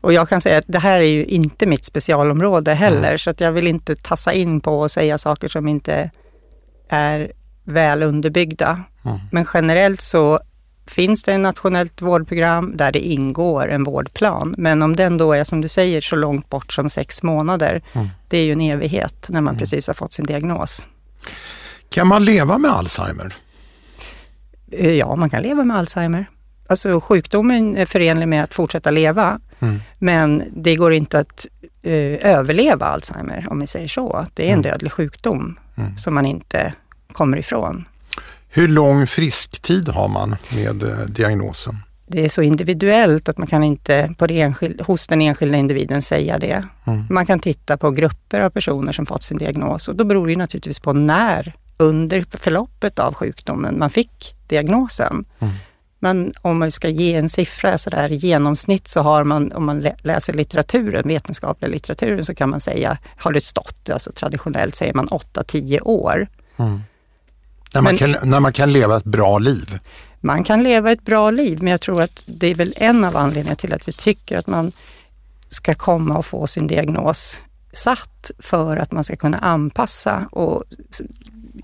Och 0.00 0.12
jag 0.12 0.28
kan 0.28 0.40
säga 0.40 0.58
att 0.58 0.64
det 0.68 0.78
här 0.78 0.98
är 0.98 1.04
ju 1.04 1.24
inte 1.24 1.66
mitt 1.66 1.84
specialområde 1.84 2.74
heller, 2.74 3.08
mm. 3.08 3.18
så 3.18 3.30
att 3.30 3.40
jag 3.40 3.52
vill 3.52 3.66
inte 3.66 3.96
tassa 3.96 4.32
in 4.32 4.60
på 4.60 4.80
och 4.80 4.90
säga 4.90 5.18
saker 5.18 5.48
som 5.48 5.68
inte 5.68 6.10
är 6.88 7.32
väl 7.64 8.02
underbyggda. 8.02 8.82
Mm. 9.04 9.18
Men 9.32 9.46
generellt 9.54 10.00
så 10.00 10.40
finns 10.90 11.22
det 11.22 11.32
ett 11.32 11.40
nationellt 11.40 12.02
vårdprogram 12.02 12.76
där 12.76 12.92
det 12.92 12.98
ingår 12.98 13.68
en 13.68 13.84
vårdplan. 13.84 14.54
Men 14.58 14.82
om 14.82 14.96
den 14.96 15.18
då 15.18 15.32
är, 15.32 15.44
som 15.44 15.60
du 15.60 15.68
säger, 15.68 16.00
så 16.00 16.16
långt 16.16 16.50
bort 16.50 16.72
som 16.72 16.90
sex 16.90 17.22
månader, 17.22 17.82
mm. 17.92 18.08
det 18.28 18.38
är 18.38 18.44
ju 18.44 18.52
en 18.52 18.60
evighet 18.60 19.26
när 19.28 19.40
man 19.40 19.52
mm. 19.52 19.58
precis 19.58 19.86
har 19.86 19.94
fått 19.94 20.12
sin 20.12 20.26
diagnos. 20.26 20.86
Kan 21.88 22.06
man 22.06 22.24
leva 22.24 22.58
med 22.58 22.70
Alzheimer? 22.70 23.34
Eh, 24.72 24.92
ja, 24.92 25.16
man 25.16 25.30
kan 25.30 25.42
leva 25.42 25.64
med 25.64 25.76
Alzheimer. 25.76 26.26
Alltså 26.66 27.00
sjukdomen 27.00 27.76
är 27.76 27.86
förenlig 27.86 28.28
med 28.28 28.44
att 28.44 28.54
fortsätta 28.54 28.90
leva, 28.90 29.40
mm. 29.58 29.80
men 29.98 30.44
det 30.56 30.76
går 30.76 30.92
inte 30.92 31.18
att 31.18 31.46
eh, 31.82 32.32
överleva 32.36 32.86
Alzheimer 32.86 33.46
om 33.50 33.60
vi 33.60 33.66
säger 33.66 33.88
så. 33.88 34.26
Det 34.34 34.42
är 34.42 34.46
en 34.46 34.52
mm. 34.52 34.62
dödlig 34.62 34.92
sjukdom 34.92 35.58
mm. 35.76 35.96
som 35.96 36.14
man 36.14 36.26
inte 36.26 36.74
kommer 37.12 37.36
ifrån. 37.36 37.84
Hur 38.52 38.68
lång 38.68 39.06
frisktid 39.06 39.88
har 39.88 40.08
man 40.08 40.36
med 40.50 40.82
eh, 40.82 40.98
diagnosen? 40.98 41.76
Det 42.06 42.24
är 42.24 42.28
så 42.28 42.42
individuellt 42.42 43.28
att 43.28 43.38
man 43.38 43.46
kan 43.46 43.62
inte 43.62 44.14
på 44.18 44.26
det 44.26 44.40
enskilda, 44.40 44.84
hos 44.84 45.06
den 45.06 45.20
enskilda 45.22 45.58
individen 45.58 46.02
säga 46.02 46.38
det. 46.38 46.64
Mm. 46.86 47.06
Man 47.10 47.26
kan 47.26 47.40
titta 47.40 47.76
på 47.76 47.90
grupper 47.90 48.40
av 48.40 48.50
personer 48.50 48.92
som 48.92 49.06
fått 49.06 49.22
sin 49.22 49.38
diagnos 49.38 49.88
och 49.88 49.96
då 49.96 50.04
beror 50.04 50.28
det 50.28 50.36
naturligtvis 50.36 50.80
på 50.80 50.92
när 50.92 51.54
under 51.76 52.24
förloppet 52.30 52.98
av 52.98 53.14
sjukdomen 53.14 53.78
man 53.78 53.90
fick 53.90 54.34
diagnosen. 54.48 55.24
Mm. 55.38 55.54
Men 55.98 56.32
om 56.42 56.58
man 56.58 56.70
ska 56.70 56.88
ge 56.88 57.14
en 57.14 57.28
siffra 57.28 57.78
så 57.78 57.90
där 57.90 58.12
i 58.12 58.14
genomsnitt 58.14 58.88
så 58.88 59.00
har 59.00 59.24
man, 59.24 59.52
om 59.52 59.66
man 59.66 59.86
läser 60.02 60.32
litteraturen, 60.32 61.08
vetenskapliga 61.08 61.70
litteraturen, 61.70 62.24
så 62.24 62.34
kan 62.34 62.50
man 62.50 62.60
säga, 62.60 62.98
har 63.16 63.32
det 63.32 63.40
stått, 63.40 63.90
alltså 63.90 64.12
traditionellt 64.12 64.74
säger 64.74 64.94
man 64.94 65.08
8-10 65.08 65.80
år. 65.82 66.28
Mm. 66.56 66.80
När, 67.74 67.82
man 67.82 67.94
men, 67.94 67.98
kan, 67.98 68.30
när 68.30 68.40
man 68.40 68.52
kan 68.52 68.72
leva 68.72 68.96
ett 68.96 69.04
bra 69.04 69.38
liv? 69.38 69.78
Man 70.20 70.44
kan 70.44 70.62
leva 70.62 70.92
ett 70.92 71.04
bra 71.04 71.30
liv, 71.30 71.62
men 71.62 71.70
jag 71.70 71.80
tror 71.80 72.02
att 72.02 72.22
det 72.26 72.46
är 72.46 72.54
väl 72.54 72.74
en 72.76 73.04
av 73.04 73.16
anledningarna 73.16 73.56
till 73.56 73.72
att 73.72 73.88
vi 73.88 73.92
tycker 73.92 74.38
att 74.38 74.46
man 74.46 74.72
ska 75.48 75.74
komma 75.74 76.18
och 76.18 76.26
få 76.26 76.46
sin 76.46 76.66
diagnos 76.66 77.40
satt 77.72 78.30
för 78.38 78.76
att 78.76 78.92
man 78.92 79.04
ska 79.04 79.16
kunna 79.16 79.38
anpassa 79.38 80.28
och 80.32 80.64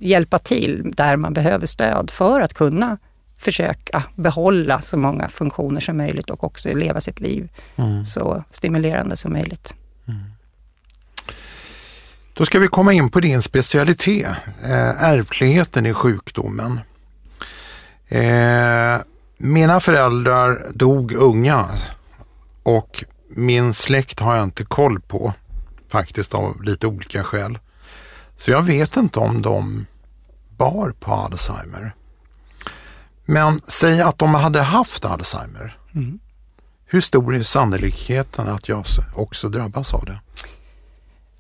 hjälpa 0.01 0.39
till 0.39 0.93
där 0.97 1.17
man 1.17 1.33
behöver 1.33 1.67
stöd 1.67 2.11
för 2.11 2.41
att 2.41 2.55
kunna 2.55 2.99
försöka 3.39 4.03
behålla 4.15 4.81
så 4.81 4.97
många 4.97 5.29
funktioner 5.29 5.81
som 5.81 5.97
möjligt 5.97 6.31
och 6.31 6.45
också 6.45 6.75
leva 6.75 7.01
sitt 7.01 7.21
liv 7.21 7.49
mm. 7.77 8.05
så 8.05 8.45
stimulerande 8.51 9.17
som 9.17 9.33
möjligt. 9.33 9.75
Mm. 10.09 10.21
Då 12.37 12.45
ska 12.45 12.59
vi 12.59 12.69
komma 12.69 12.93
in 12.93 13.11
på 13.11 13.21
din 13.21 13.43
specialitet, 13.43 14.27
eh, 14.65 15.03
ärftligheten 15.03 15.87
i 15.87 15.95
sjukdomen. 15.95 16.81
Eh, 18.09 18.99
mina 19.39 19.81
föräldrar 19.81 20.67
dog 20.75 21.13
unga 21.13 21.67
och 22.63 23.05
min 23.29 23.75
släkt 23.75 24.21
har 24.21 24.37
jag 24.37 24.45
inte 24.45 24.65
koll 24.65 25.01
på 25.01 25.33
faktiskt 25.89 26.35
av 26.35 26.63
lite 26.63 26.87
olika 26.87 27.25
skäl. 27.25 27.59
Så 28.37 28.51
jag 28.51 28.63
vet 28.63 28.97
inte 28.97 29.19
om 29.19 29.43
de 29.43 29.87
bar 30.59 30.95
på 31.01 31.13
Alzheimer. 31.13 31.95
Men 33.25 33.61
säg 33.69 34.01
att 34.01 34.19
de 34.19 34.35
hade 34.35 34.63
haft 34.63 35.05
Alzheimer. 35.05 35.79
Mm. 35.95 36.19
Hur 36.87 37.01
stor 37.01 37.35
är 37.35 37.43
sannolikheten 37.43 38.49
att 38.49 38.69
jag 38.69 38.85
också 39.15 39.49
drabbas 39.49 39.95
av 39.95 40.05
det? 40.05 40.21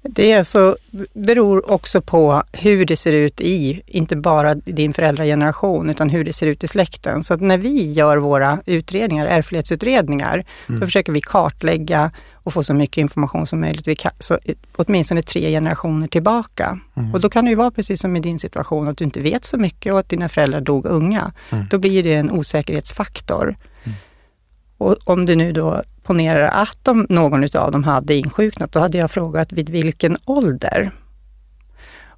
Det 0.08 0.34
alltså, 0.34 0.76
beror 1.12 1.70
också 1.70 2.00
på 2.00 2.42
hur 2.52 2.84
det 2.84 2.96
ser 2.96 3.12
ut 3.12 3.40
i, 3.40 3.82
inte 3.86 4.16
bara 4.16 4.54
din 4.54 4.94
föräldrageneration, 4.94 5.90
utan 5.90 6.10
hur 6.10 6.24
det 6.24 6.32
ser 6.32 6.46
ut 6.46 6.64
i 6.64 6.66
släkten. 6.66 7.22
Så 7.22 7.34
att 7.34 7.40
när 7.40 7.58
vi 7.58 7.92
gör 7.92 8.16
våra 8.16 8.58
utredningar, 8.66 9.26
ärftlighetsutredningar, 9.26 10.44
mm. 10.68 10.80
då 10.80 10.86
försöker 10.86 11.12
vi 11.12 11.20
kartlägga 11.20 12.10
och 12.32 12.52
få 12.52 12.62
så 12.62 12.74
mycket 12.74 12.98
information 12.98 13.46
som 13.46 13.60
möjligt, 13.60 13.88
vi 13.88 13.96
kan, 13.96 14.12
så, 14.18 14.38
åtminstone 14.76 15.22
tre 15.22 15.50
generationer 15.50 16.08
tillbaka. 16.08 16.78
Mm. 16.96 17.14
Och 17.14 17.20
då 17.20 17.28
kan 17.28 17.44
det 17.44 17.48
ju 17.48 17.54
vara 17.54 17.70
precis 17.70 18.00
som 18.00 18.16
i 18.16 18.20
din 18.20 18.38
situation, 18.38 18.88
att 18.88 18.96
du 18.96 19.04
inte 19.04 19.20
vet 19.20 19.44
så 19.44 19.56
mycket 19.58 19.92
och 19.92 19.98
att 19.98 20.08
dina 20.08 20.28
föräldrar 20.28 20.60
dog 20.60 20.86
unga. 20.86 21.32
Mm. 21.50 21.66
Då 21.70 21.78
blir 21.78 22.02
det 22.02 22.14
en 22.14 22.30
osäkerhetsfaktor. 22.30 23.56
Och 24.78 24.96
om 25.04 25.26
du 25.26 25.36
nu 25.36 25.52
då 25.52 25.82
ponerar 26.02 26.48
att 26.48 26.78
de, 26.82 27.06
någon 27.08 27.56
av 27.56 27.72
dem 27.72 27.84
hade 27.84 28.14
insjuknat, 28.14 28.72
då 28.72 28.78
hade 28.78 28.98
jag 28.98 29.10
frågat 29.10 29.52
vid 29.52 29.68
vilken 29.68 30.16
ålder? 30.24 30.90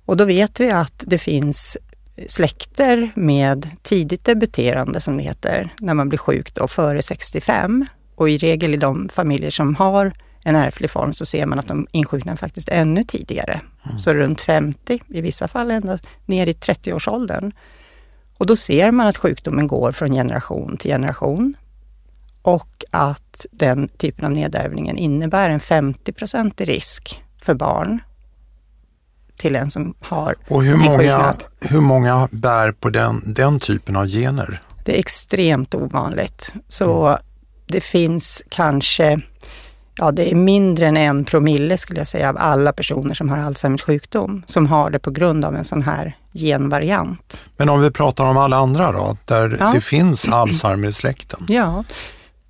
Och 0.05 0.17
då 0.17 0.25
vet 0.25 0.61
vi 0.61 0.71
att 0.71 1.05
det 1.07 1.19
finns 1.19 1.79
släkter 2.27 3.12
med 3.15 3.71
tidigt 3.83 4.25
debuterande, 4.25 5.00
som 5.00 5.17
det 5.17 5.23
heter, 5.23 5.75
när 5.81 5.95
man 5.95 6.09
blir 6.09 6.19
sjuk 6.19 6.55
då, 6.55 6.69
före 6.69 7.03
65. 7.03 7.87
Och 8.15 8.31
i 8.31 8.38
regel 8.38 8.75
i 8.75 8.77
de 8.77 9.09
familjer 9.09 9.50
som 9.50 9.75
har 9.75 10.12
en 10.45 10.57
ärftlig 10.57 10.91
form 10.91 11.12
så 11.12 11.25
ser 11.25 11.47
man 11.47 11.59
att 11.59 11.69
de 11.69 11.87
insjuknar 11.93 12.37
faktiskt 12.37 12.69
ännu 12.69 13.05
tidigare. 13.05 13.61
Mm. 13.85 13.99
Så 13.99 14.15
runt 14.15 14.41
50, 14.41 15.03
i 15.09 15.21
vissa 15.21 15.49
fall 15.49 15.71
ända 15.71 15.99
ner 16.27 16.47
i 16.47 16.53
30-årsåldern. 16.53 17.53
Och 18.38 18.47
då 18.47 18.57
ser 18.57 18.91
man 18.91 19.07
att 19.07 19.17
sjukdomen 19.17 19.67
går 19.67 19.93
från 19.93 20.15
generation 20.15 20.77
till 20.77 20.91
generation 20.91 21.55
och 22.49 22.85
att 22.90 23.47
den 23.50 23.88
typen 23.88 24.25
av 24.25 24.31
nedärvningen 24.31 24.99
innebär 24.99 25.50
en 25.50 25.61
50% 25.61 26.64
risk 26.64 27.23
för 27.43 27.55
barn 27.55 28.00
till 29.37 29.57
en 29.57 29.71
som 29.71 29.95
har 30.00 30.35
Och 30.49 30.64
hur 30.64 30.76
många, 30.76 31.35
hur 31.61 31.81
många 31.81 32.28
bär 32.31 32.73
på 32.73 32.90
den, 32.90 33.23
den 33.26 33.61
typen 33.61 33.97
av 33.97 34.07
gener? 34.07 34.62
Det 34.85 34.95
är 34.95 34.99
extremt 34.99 35.75
ovanligt. 35.75 36.52
Så 36.69 37.19
det 37.67 37.81
finns 37.81 38.43
kanske, 38.49 39.21
ja 39.99 40.11
det 40.11 40.31
är 40.31 40.35
mindre 40.35 40.87
än 40.87 40.97
en 40.97 41.25
promille 41.25 41.76
skulle 41.76 42.00
jag 42.00 42.07
säga 42.07 42.28
av 42.28 42.37
alla 42.38 42.73
personer 42.73 43.14
som 43.14 43.28
har 43.28 43.38
Alzheimers 43.38 43.83
sjukdom 43.83 44.43
som 44.47 44.67
har 44.67 44.90
det 44.90 44.99
på 44.99 45.11
grund 45.11 45.45
av 45.45 45.57
en 45.57 45.64
sån 45.64 45.83
här 45.83 46.17
genvariant. 46.33 47.38
Men 47.57 47.69
om 47.69 47.81
vi 47.81 47.90
pratar 47.90 48.25
om 48.25 48.37
alla 48.37 48.57
andra 48.57 48.93
då, 48.93 49.17
där 49.25 49.57
ja. 49.61 49.71
det 49.75 49.81
finns 49.81 50.28
Alzheimer 50.28 50.88
i 50.88 50.93
släkten? 50.93 51.47
Ja, 51.49 51.85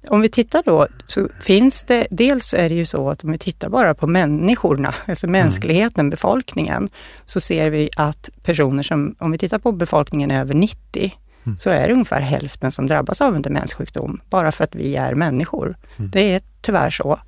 om 0.09 0.21
vi 0.21 0.29
tittar 0.29 0.63
då 0.67 0.87
så 1.07 1.29
finns 1.41 1.83
det, 1.83 2.07
dels 2.11 2.55
är 2.55 2.69
det 2.69 2.75
ju 2.75 2.85
så 2.85 3.11
att 3.11 3.25
om 3.25 3.33
vi 3.33 3.39
tittar 3.39 3.69
bara 3.69 3.95
på 3.95 4.07
människorna, 4.07 4.95
alltså 5.07 5.27
mm. 5.27 5.43
mänskligheten, 5.43 6.01
mm. 6.01 6.11
befolkningen, 6.11 6.89
så 7.25 7.41
ser 7.41 7.71
vi 7.71 7.91
att 7.97 8.31
personer 8.43 8.83
som, 8.83 9.15
om 9.19 9.31
vi 9.31 9.39
tittar 9.39 9.59
på 9.59 9.73
befolkningen 9.73 10.31
över 10.31 10.55
90, 10.55 11.13
mm. 11.47 11.59
så 11.59 11.71
är 11.71 11.89
det 11.89 11.93
ungefär 11.93 12.21
hälften 12.21 12.71
som 12.71 12.87
drabbas 12.87 13.21
av 13.21 13.37
en 13.37 13.43
demenssjukdom, 13.43 14.21
bara 14.31 14.53
för 14.53 14.65
att 14.65 14.75
vi 14.75 14.97
är 14.97 15.15
människor. 15.15 15.77
Mm. 15.97 16.11
Det 16.11 16.35
är 16.35 16.41
tyvärr 16.61 16.91
så. 16.91 17.21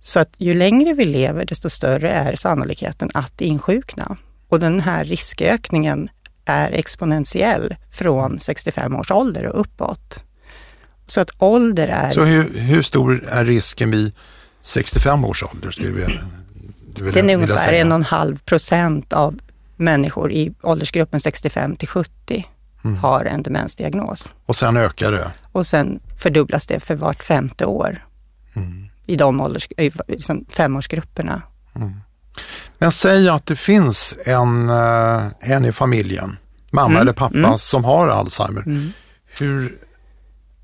Så 0.00 0.20
att 0.20 0.34
ju 0.38 0.54
längre 0.54 0.94
vi 0.94 1.04
lever, 1.04 1.44
desto 1.44 1.70
större 1.70 2.10
är 2.10 2.36
sannolikheten 2.36 3.10
att 3.14 3.40
insjukna. 3.40 4.16
Och 4.48 4.60
den 4.60 4.80
här 4.80 5.04
riskökningen 5.04 6.08
är 6.44 6.72
exponentiell 6.72 7.76
från 7.90 8.40
65 8.40 8.96
års 8.96 9.10
ålder 9.10 9.46
och 9.46 9.60
uppåt. 9.60 10.22
Så 11.10 11.20
att 11.20 11.30
ålder 11.38 11.88
är... 11.88 12.10
Så 12.10 12.20
hur, 12.20 12.58
hur 12.58 12.82
stor 12.82 13.24
är 13.28 13.44
risken 13.44 13.90
vid 13.90 14.12
65 14.62 15.24
års 15.24 15.42
ålder? 15.42 15.70
Skulle 15.70 15.90
vi, 15.90 16.04
vill, 16.04 17.12
Den 17.12 17.30
är 17.30 17.34
ungefär 17.34 17.72
en 17.72 17.92
och 17.92 17.96
en 17.96 18.04
halv 18.04 18.38
procent 18.38 19.12
av 19.12 19.38
människor 19.76 20.32
i 20.32 20.54
åldersgruppen 20.62 21.20
65 21.20 21.76
till 21.76 21.88
70 21.88 22.46
mm. 22.84 22.96
har 22.96 23.24
en 23.24 23.42
demensdiagnos. 23.42 24.32
Och 24.46 24.56
sen 24.56 24.76
ökar 24.76 25.12
det? 25.12 25.32
Och 25.52 25.66
sen 25.66 26.00
fördubblas 26.18 26.66
det 26.66 26.80
för 26.80 26.94
vart 26.94 27.22
femte 27.22 27.64
år 27.64 28.06
mm. 28.56 28.88
i 29.06 29.16
de 29.16 29.40
ålders, 29.40 29.68
liksom 30.08 30.44
femårsgrupperna. 30.50 31.42
Mm. 31.76 31.92
Men 32.78 32.92
säg 32.92 33.28
att 33.28 33.46
det 33.46 33.56
finns 33.56 34.18
en, 34.24 34.70
eh, 34.70 35.22
en 35.40 35.64
i 35.64 35.72
familjen, 35.72 36.36
mamma 36.70 36.90
mm. 36.90 37.02
eller 37.02 37.12
pappa, 37.12 37.38
mm. 37.38 37.58
som 37.58 37.84
har 37.84 38.08
Alzheimer. 38.08 38.62
Mm. 38.66 38.92
Hur 39.40 39.78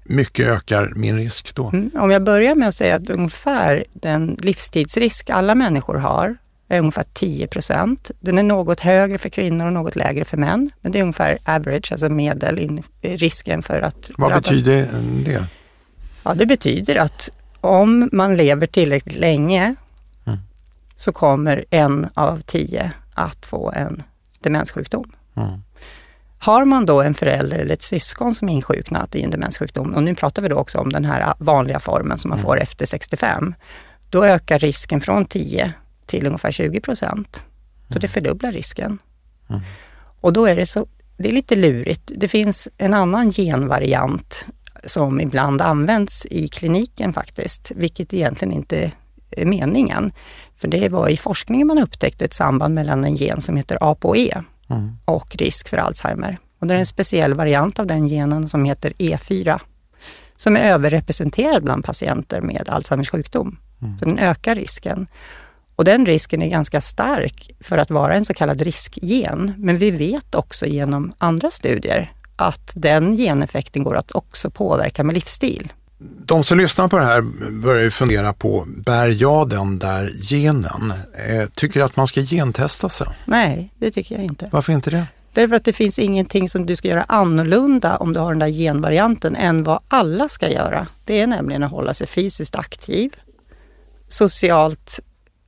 mycket 0.04 0.46
ökar 0.49 0.92
min 0.96 1.16
risk 1.16 1.54
då? 1.54 1.68
Mm, 1.68 1.90
om 1.94 2.11
jag 2.11 2.25
börjar 2.25 2.54
med 2.54 2.68
att 2.68 2.75
säga 2.75 2.94
att 2.94 3.11
ungefär 3.11 3.84
den 3.92 4.37
livstidsrisk 4.42 5.30
alla 5.30 5.54
människor 5.54 5.94
har 5.94 6.37
är 6.68 6.78
ungefär 6.78 7.04
10 7.12 7.46
procent. 7.46 8.11
Den 8.20 8.38
är 8.38 8.42
något 8.42 8.80
högre 8.80 9.18
för 9.18 9.28
kvinnor 9.28 9.66
och 9.66 9.73
något 9.73 9.96
lägre 9.96 10.25
för 10.25 10.37
män. 10.37 10.70
Men 10.80 10.92
det 10.92 10.99
är 10.99 11.02
ungefär 11.02 11.38
average, 11.44 11.92
alltså 11.92 12.08
medel, 12.08 12.82
risken 13.00 13.62
för 13.62 13.80
att 13.80 14.11
Vad 14.16 14.30
drabbas. 14.30 14.49
betyder 14.49 14.88
det? 15.25 15.46
Ja, 16.23 16.34
det 16.34 16.46
betyder 16.46 16.96
att 16.96 17.30
om 17.61 18.08
man 18.12 18.37
lever 18.37 18.66
tillräckligt 18.66 19.18
länge 19.18 19.75
mm. 20.25 20.38
så 20.96 21.12
kommer 21.12 21.64
en 21.70 22.08
av 22.14 22.40
tio 22.40 22.92
att 23.14 23.46
få 23.46 23.73
en 23.73 24.02
demenssjukdom. 24.40 25.12
Mm. 25.34 25.62
Har 26.44 26.64
man 26.64 26.86
då 26.86 27.02
en 27.02 27.14
förälder 27.14 27.58
eller 27.58 27.74
ett 27.74 27.82
syskon 27.82 28.34
som 28.34 28.48
insjuknat 28.48 29.14
i 29.14 29.22
en 29.22 29.30
demenssjukdom, 29.30 29.94
och 29.94 30.02
nu 30.02 30.14
pratar 30.14 30.42
vi 30.42 30.48
då 30.48 30.56
också 30.56 30.78
om 30.78 30.92
den 30.92 31.04
här 31.04 31.34
vanliga 31.38 31.80
formen 31.80 32.18
som 32.18 32.28
man 32.28 32.38
mm. 32.38 32.46
får 32.46 32.60
efter 32.60 32.86
65, 32.86 33.54
då 34.10 34.24
ökar 34.24 34.58
risken 34.58 35.00
från 35.00 35.24
10 35.24 35.72
till 36.06 36.26
ungefär 36.26 36.50
20 36.50 36.80
procent. 36.80 37.42
Så 37.88 37.98
det 37.98 38.06
mm. 38.06 38.12
fördubblar 38.12 38.52
risken. 38.52 38.98
Mm. 39.48 39.62
Och 40.20 40.32
då 40.32 40.46
är 40.46 40.56
det 40.56 40.66
så, 40.66 40.86
det 41.16 41.28
är 41.28 41.32
lite 41.32 41.56
lurigt. 41.56 42.12
Det 42.16 42.28
finns 42.28 42.68
en 42.78 42.94
annan 42.94 43.30
genvariant 43.32 44.46
som 44.84 45.20
ibland 45.20 45.62
används 45.62 46.26
i 46.30 46.48
kliniken 46.48 47.12
faktiskt, 47.12 47.72
vilket 47.76 48.14
egentligen 48.14 48.54
inte 48.54 48.92
är 49.30 49.44
meningen. 49.44 50.12
För 50.56 50.68
det 50.68 50.88
var 50.88 51.08
i 51.08 51.16
forskningen 51.16 51.66
man 51.66 51.78
upptäckte 51.78 52.24
ett 52.24 52.34
samband 52.34 52.74
mellan 52.74 53.04
en 53.04 53.14
gen 53.14 53.40
som 53.40 53.56
heter 53.56 53.78
ApoE 53.80 54.42
mm. 54.71 54.99
och 55.04 55.36
risk 55.36 55.69
för 55.69 55.76
Alzheimer. 55.76 56.38
Och 56.58 56.67
det 56.67 56.75
är 56.75 56.78
en 56.78 56.86
speciell 56.86 57.34
variant 57.34 57.78
av 57.78 57.86
den 57.86 58.08
genen 58.08 58.49
som 58.49 58.65
heter 58.65 58.91
E4 58.99 59.60
som 60.36 60.56
är 60.56 60.60
överrepresenterad 60.60 61.65
bland 61.65 61.84
patienter 61.84 62.41
med 62.41 62.69
Alzheimers 62.69 63.10
sjukdom. 63.10 63.58
Mm. 63.82 63.99
Så 63.99 64.04
den 64.04 64.19
ökar 64.19 64.54
risken. 64.54 65.06
Och 65.76 65.84
den 65.84 66.06
risken 66.06 66.43
är 66.43 66.49
ganska 66.49 66.80
stark 66.80 67.50
för 67.60 67.78
att 67.78 67.91
vara 67.91 68.15
en 68.15 68.25
så 68.25 68.34
kallad 68.34 68.60
riskgen. 68.60 69.52
Men 69.58 69.78
vi 69.78 69.91
vet 69.91 70.34
också 70.34 70.67
genom 70.67 71.12
andra 71.19 71.50
studier 71.50 72.12
att 72.36 72.73
den 72.76 73.17
geneffekten 73.17 73.82
går 73.82 73.97
att 73.97 74.12
också 74.12 74.50
påverka 74.50 75.04
med 75.04 75.15
livsstil. 75.15 75.73
De 76.26 76.45
som 76.45 76.58
lyssnar 76.58 76.88
på 76.88 76.99
det 76.99 77.04
här 77.04 77.21
börjar 77.50 77.82
ju 77.82 77.90
fundera 77.90 78.32
på, 78.32 78.64
bär 78.67 79.23
jag 79.23 79.49
den 79.49 79.78
där 79.78 80.10
genen? 80.30 80.93
Eh, 81.28 81.49
tycker 81.54 81.80
du 81.80 81.84
att 81.84 81.97
man 81.97 82.06
ska 82.06 82.21
gentesta 82.21 82.88
sig? 82.88 83.06
Nej, 83.25 83.73
det 83.78 83.90
tycker 83.90 84.14
jag 84.14 84.25
inte. 84.25 84.49
Varför 84.52 84.73
inte 84.73 84.90
det? 84.90 85.06
Därför 85.32 85.56
att 85.56 85.64
det 85.64 85.73
finns 85.73 85.99
ingenting 85.99 86.49
som 86.49 86.67
du 86.67 86.76
ska 86.76 86.88
göra 86.88 87.04
annorlunda 87.08 87.97
om 87.97 88.12
du 88.12 88.21
har 88.21 88.30
den 88.30 88.38
där 88.38 88.49
genvarianten 88.49 89.36
än 89.36 89.64
vad 89.64 89.82
alla 89.88 90.28
ska 90.28 90.50
göra. 90.50 90.86
Det 91.04 91.21
är 91.21 91.26
nämligen 91.26 91.62
att 91.62 91.71
hålla 91.71 91.95
sig 91.95 92.06
fysiskt 92.06 92.54
aktiv, 92.54 93.12
socialt 94.08 95.00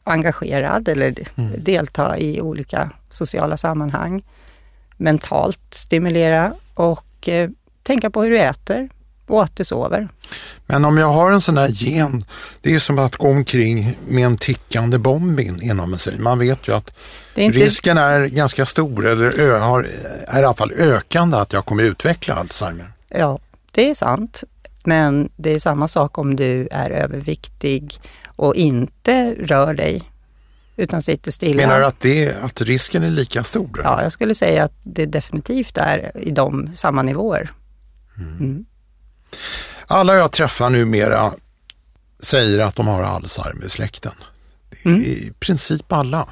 engagerad 0.04 0.88
eller 0.88 1.14
mm. 1.34 1.64
delta 1.64 2.18
i 2.18 2.40
olika 2.40 2.90
sociala 3.10 3.56
sammanhang, 3.56 4.24
mentalt 4.96 5.60
stimulera 5.70 6.54
och 6.74 7.28
eh, 7.28 7.50
tänka 7.82 8.10
på 8.10 8.22
hur 8.22 8.30
du 8.30 8.38
äter, 8.38 8.88
och 9.26 9.42
att 9.42 9.56
du 9.56 9.64
sover. 9.64 10.08
Men 10.66 10.84
om 10.84 10.96
jag 10.96 11.12
har 11.12 11.32
en 11.32 11.40
sån 11.40 11.56
här 11.56 11.68
gen, 11.68 12.24
det 12.60 12.74
är 12.74 12.78
som 12.78 12.98
att 12.98 13.16
gå 13.16 13.28
omkring 13.28 13.98
med 14.08 14.26
en 14.26 14.38
tickande 14.38 14.98
bomb 14.98 15.40
inom 15.40 15.98
sig. 15.98 16.18
Man 16.18 16.38
vet 16.38 16.68
ju 16.68 16.72
att 16.72 16.94
är 17.34 17.42
inte... 17.42 17.58
risken 17.58 17.98
är 17.98 18.26
ganska 18.26 18.66
stor, 18.66 19.06
eller 19.06 19.40
ö, 19.40 19.58
har, 19.58 19.86
är 20.26 20.42
i 20.42 20.44
alla 20.44 20.54
fall 20.54 20.72
ökande, 20.72 21.36
att 21.36 21.52
jag 21.52 21.64
kommer 21.64 21.82
utveckla 21.82 22.34
Alzheimer. 22.34 22.92
Ja, 23.08 23.38
det 23.70 23.90
är 23.90 23.94
sant. 23.94 24.44
Men 24.84 25.28
det 25.36 25.50
är 25.54 25.58
samma 25.58 25.88
sak 25.88 26.18
om 26.18 26.36
du 26.36 26.68
är 26.70 26.90
överviktig 26.90 28.00
och 28.26 28.54
inte 28.54 29.34
rör 29.34 29.74
dig 29.74 30.02
utan 30.76 31.02
sitter 31.02 31.30
stilla. 31.30 31.56
Menar 31.56 31.78
du 31.78 31.86
att, 31.86 32.00
det, 32.00 32.36
att 32.42 32.60
risken 32.60 33.02
är 33.02 33.10
lika 33.10 33.44
stor? 33.44 33.80
Ja, 33.84 34.02
jag 34.02 34.12
skulle 34.12 34.34
säga 34.34 34.64
att 34.64 34.74
det 34.82 35.06
definitivt 35.06 35.76
är 35.76 36.12
i 36.14 36.30
de 36.30 36.70
samma 36.74 37.02
nivåer. 37.02 37.50
Mm. 38.18 38.38
Mm. 38.38 38.64
Alla 39.86 40.14
jag 40.14 40.32
träffar 40.32 40.70
numera 40.70 41.32
säger 42.22 42.58
att 42.58 42.76
de 42.76 42.86
har 42.86 43.02
Alzheimer 43.02 43.64
i 43.64 43.68
släkten. 43.68 44.12
Mm. 44.84 45.00
I 45.00 45.32
princip 45.40 45.92
alla. 45.92 46.28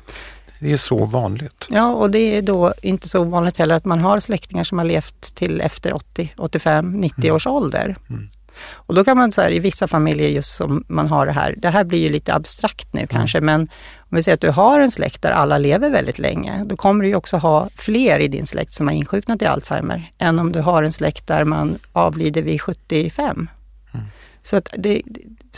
Det 0.59 0.73
är 0.73 0.77
så 0.77 1.07
vanligt. 1.07 1.69
Ja, 1.71 1.93
och 1.93 2.11
det 2.11 2.19
är 2.19 2.43
då 2.43 2.75
inte 2.83 3.09
så 3.09 3.25
vanligt 3.25 3.57
heller 3.57 3.75
att 3.75 3.85
man 3.85 4.01
har 4.01 4.21
släktingar 4.21 4.65
som 4.65 4.79
har 4.79 4.85
levt 4.85 5.35
till 5.35 5.61
efter 5.61 5.93
80, 5.93 6.35
85, 6.37 6.93
90 6.93 7.25
mm. 7.25 7.37
års 7.37 7.47
ålder. 7.47 7.97
Mm. 8.11 8.29
Och 8.71 8.95
då 8.95 9.05
kan 9.05 9.17
man 9.17 9.33
så 9.33 9.41
här, 9.41 9.51
i 9.53 9.59
vissa 9.59 9.89
familjer 9.89 10.29
just 10.29 10.57
som 10.57 10.85
man 10.89 11.09
har 11.09 11.27
det 11.27 11.33
här, 11.33 11.55
det 11.59 11.69
här 11.69 11.85
blir 11.85 11.99
ju 11.99 12.09
lite 12.09 12.35
abstrakt 12.35 12.93
nu 12.93 13.01
mm. 13.01 13.09
kanske, 13.09 13.41
men 13.41 13.69
om 14.15 14.17
vi 14.17 14.23
säger 14.23 14.35
att 14.35 14.41
du 14.41 14.51
har 14.51 14.81
en 14.81 14.91
släkt 14.91 15.23
där 15.23 15.31
alla 15.31 15.59
lever 15.59 15.91
väldigt 15.91 16.19
länge, 16.19 16.65
då 16.65 16.77
kommer 16.77 17.05
du 17.05 17.09
ju 17.09 17.17
också 17.17 17.37
ha 17.37 17.69
fler 17.77 18.21
i 18.21 18.29
din 18.29 18.47
släkt 18.47 18.73
som 18.73 18.87
har 18.87 18.95
insjuknat 18.95 19.43
i 19.43 19.47
Alzheimer, 19.47 20.13
än 20.19 20.39
om 20.39 20.53
du 20.53 20.61
har 20.61 20.83
en 20.83 20.93
släkt 20.93 21.27
där 21.27 21.45
man 21.45 21.79
avlider 21.93 22.43
vid 22.43 22.61
75. 22.61 23.49
Mm. 23.95 24.07
Så 24.43 24.57
att 24.57 24.69
det, 24.79 25.03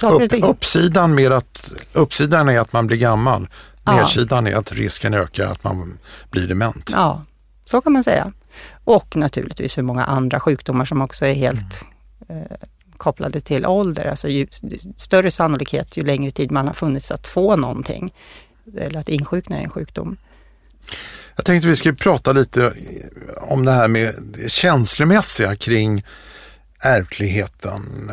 Upp, 0.02 0.44
uppsidan, 0.44 1.14
med 1.14 1.32
att, 1.32 1.72
uppsidan 1.92 2.48
är 2.48 2.60
att 2.60 2.72
man 2.72 2.86
blir 2.86 2.96
gammal, 2.96 3.48
ja. 3.84 3.96
nedsidan 3.96 4.46
är 4.46 4.56
att 4.56 4.72
risken 4.72 5.14
ökar 5.14 5.46
att 5.46 5.64
man 5.64 5.98
blir 6.30 6.48
dement. 6.48 6.90
Ja, 6.92 7.22
så 7.64 7.80
kan 7.80 7.92
man 7.92 8.04
säga. 8.04 8.32
Och 8.84 9.16
naturligtvis 9.16 9.74
för 9.74 9.82
många 9.82 10.04
andra 10.04 10.40
sjukdomar 10.40 10.84
som 10.84 11.02
också 11.02 11.26
är 11.26 11.34
helt 11.34 11.84
mm. 12.28 12.42
eh, 12.42 12.56
kopplade 12.96 13.40
till 13.40 13.66
ålder. 13.66 14.04
Alltså 14.04 14.28
ju 14.28 14.46
större 14.96 15.30
sannolikhet 15.30 15.96
ju 15.96 16.04
längre 16.04 16.30
tid 16.30 16.50
man 16.50 16.66
har 16.66 16.74
funnits 16.74 17.10
att 17.10 17.26
få 17.26 17.56
någonting 17.56 18.12
eller 18.78 19.00
att 19.00 19.08
insjukna 19.08 19.60
i 19.60 19.64
en 19.64 19.70
sjukdom. 19.70 20.16
Jag 21.36 21.44
tänkte 21.44 21.68
vi 21.68 21.76
skulle 21.76 21.94
prata 21.94 22.32
lite 22.32 22.72
om 23.36 23.64
det 23.64 23.72
här 23.72 23.88
med 23.88 24.14
det 24.24 24.50
känslomässiga 24.50 25.56
kring 25.56 26.04
ärftligheten. 26.82 28.10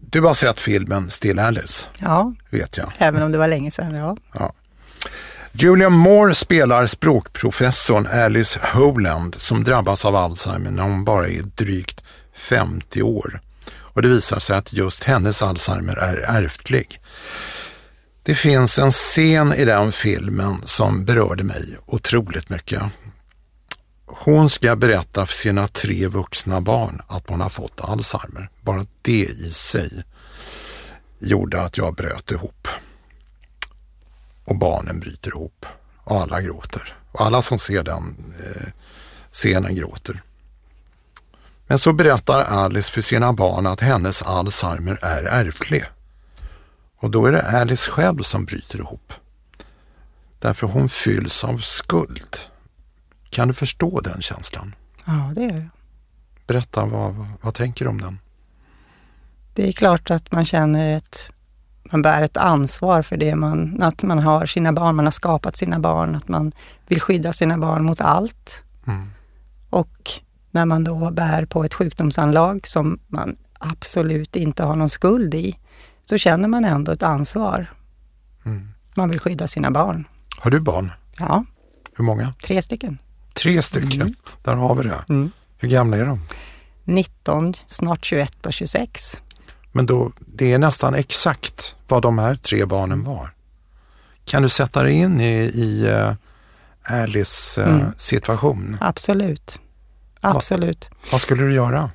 Du 0.00 0.20
har 0.20 0.34
sett 0.34 0.60
filmen 0.60 1.10
Still 1.10 1.38
Alice? 1.38 1.88
Ja, 1.98 2.34
vet 2.50 2.78
jag. 2.78 2.92
även 2.98 3.22
om 3.22 3.32
det 3.32 3.38
var 3.38 3.48
länge 3.48 3.70
sedan. 3.70 3.94
Ja. 3.94 4.16
ja. 4.32 4.52
Julian 5.52 5.92
Moore 5.92 6.34
spelar 6.34 6.86
språkprofessorn 6.86 8.06
Alice 8.06 8.60
Howland 8.74 9.34
som 9.34 9.64
drabbas 9.64 10.04
av 10.04 10.16
Alzheimer 10.16 10.70
när 10.70 10.82
hon 10.82 11.04
bara 11.04 11.28
är 11.28 11.42
drygt 11.42 12.04
50 12.34 13.02
år. 13.02 13.40
Och 13.68 14.02
det 14.02 14.08
visar 14.08 14.38
sig 14.38 14.56
att 14.56 14.72
just 14.72 15.04
hennes 15.04 15.42
Alzheimer 15.42 15.96
är 15.96 16.16
ärftlig. 16.16 17.00
Det 18.26 18.34
finns 18.34 18.78
en 18.78 18.90
scen 18.90 19.52
i 19.52 19.64
den 19.64 19.92
filmen 19.92 20.60
som 20.64 21.04
berörde 21.04 21.44
mig 21.44 21.78
otroligt 21.86 22.48
mycket. 22.48 22.82
hon 24.06 24.50
ska 24.50 24.76
berätta 24.76 25.26
för 25.26 25.34
sina 25.34 25.68
tre 25.68 26.08
vuxna 26.08 26.60
barn 26.60 27.00
att 27.08 27.28
hon 27.28 27.40
har 27.40 27.48
fått 27.48 27.80
Alzheimer. 27.80 28.50
Bara 28.60 28.84
det 29.02 29.24
i 29.24 29.50
sig 29.50 30.04
gjorde 31.18 31.60
att 31.62 31.78
jag 31.78 31.94
bröt 31.94 32.30
ihop. 32.30 32.68
Och 34.44 34.58
barnen 34.58 35.00
bryter 35.00 35.30
ihop 35.30 35.66
och 36.04 36.20
alla 36.20 36.40
gråter. 36.40 36.96
Och 37.12 37.20
alla 37.20 37.42
som 37.42 37.58
ser 37.58 37.82
den 37.82 38.34
eh, 38.44 38.68
scenen 39.30 39.74
gråter. 39.74 40.22
Men 41.66 41.78
så 41.78 41.92
berättar 41.92 42.44
Alice 42.44 42.92
för 42.92 43.02
sina 43.02 43.32
barn 43.32 43.66
att 43.66 43.80
hennes 43.80 44.22
Alzheimer 44.22 44.98
är 45.02 45.24
ärftlig. 45.24 45.84
Och 47.06 47.12
då 47.12 47.26
är 47.26 47.32
det 47.32 47.42
Alice 47.42 47.90
själv 47.90 48.22
som 48.22 48.44
bryter 48.44 48.78
ihop. 48.78 49.12
Därför 50.38 50.66
hon 50.66 50.88
fylls 50.88 51.44
av 51.44 51.58
skuld. 51.58 52.36
Kan 53.30 53.48
du 53.48 53.54
förstå 53.54 54.00
den 54.00 54.22
känslan? 54.22 54.74
Ja, 55.04 55.32
det 55.34 55.42
gör 55.42 55.54
jag. 55.54 55.68
Berätta, 56.46 56.84
vad, 56.84 57.14
vad, 57.42 57.54
tänker 57.54 57.84
du 57.84 57.88
om 57.88 58.00
den? 58.00 58.18
Det 59.54 59.68
är 59.68 59.72
klart 59.72 60.10
att 60.10 60.32
man 60.32 60.44
känner 60.44 60.96
ett, 60.96 61.30
man 61.92 62.02
bär 62.02 62.22
ett 62.22 62.36
ansvar 62.36 63.02
för 63.02 63.16
det 63.16 63.34
man, 63.34 63.82
att 63.82 64.02
man 64.02 64.18
har 64.18 64.46
sina 64.46 64.72
barn, 64.72 64.96
man 64.96 65.04
har 65.06 65.12
skapat 65.12 65.56
sina 65.56 65.78
barn, 65.78 66.14
att 66.14 66.28
man 66.28 66.52
vill 66.86 67.00
skydda 67.00 67.32
sina 67.32 67.58
barn 67.58 67.84
mot 67.84 68.00
allt. 68.00 68.64
Mm. 68.86 69.10
Och 69.70 70.10
när 70.50 70.64
man 70.64 70.84
då 70.84 71.10
bär 71.10 71.44
på 71.44 71.64
ett 71.64 71.74
sjukdomsanlag 71.74 72.66
som 72.66 72.98
man 73.06 73.36
absolut 73.58 74.36
inte 74.36 74.64
har 74.64 74.76
någon 74.76 74.90
skuld 74.90 75.34
i, 75.34 75.58
så 76.08 76.18
känner 76.18 76.48
man 76.48 76.64
ändå 76.64 76.92
ett 76.92 77.02
ansvar. 77.02 77.72
Mm. 78.46 78.68
Man 78.94 79.08
vill 79.10 79.20
skydda 79.20 79.48
sina 79.48 79.70
barn. 79.70 80.04
Har 80.38 80.50
du 80.50 80.60
barn? 80.60 80.92
Ja, 81.18 81.44
Hur 81.96 82.04
många? 82.04 82.34
tre 82.42 82.62
stycken. 82.62 82.98
Tre 83.32 83.62
stycken. 83.62 84.02
Mm. 84.02 84.14
Där 84.42 84.54
har 84.54 84.74
vi 84.74 84.82
det. 84.88 85.04
Mm. 85.08 85.30
Hur 85.58 85.68
gamla 85.68 85.96
är 85.96 86.04
de? 86.06 86.20
19, 86.84 87.54
snart 87.66 88.04
21 88.04 88.46
och 88.46 88.52
26. 88.52 89.22
Men 89.72 89.86
då, 89.86 90.12
det 90.26 90.52
är 90.52 90.58
nästan 90.58 90.94
exakt 90.94 91.74
vad 91.88 92.02
de 92.02 92.18
här 92.18 92.36
tre 92.36 92.64
barnen 92.64 93.04
var. 93.04 93.30
Kan 94.24 94.42
du 94.42 94.48
sätta 94.48 94.82
dig 94.82 94.92
in 94.94 95.20
i, 95.20 95.34
i 95.54 95.86
uh, 95.90 96.12
Alice 97.02 97.62
uh, 97.62 97.68
Mm. 97.68 97.86
situation? 97.96 98.76
Absolut. 98.80 99.58
Absolut. 100.20 100.88
Vad 101.12 101.20
skulle 101.20 101.42
du 101.42 101.54
göra? 101.54 101.90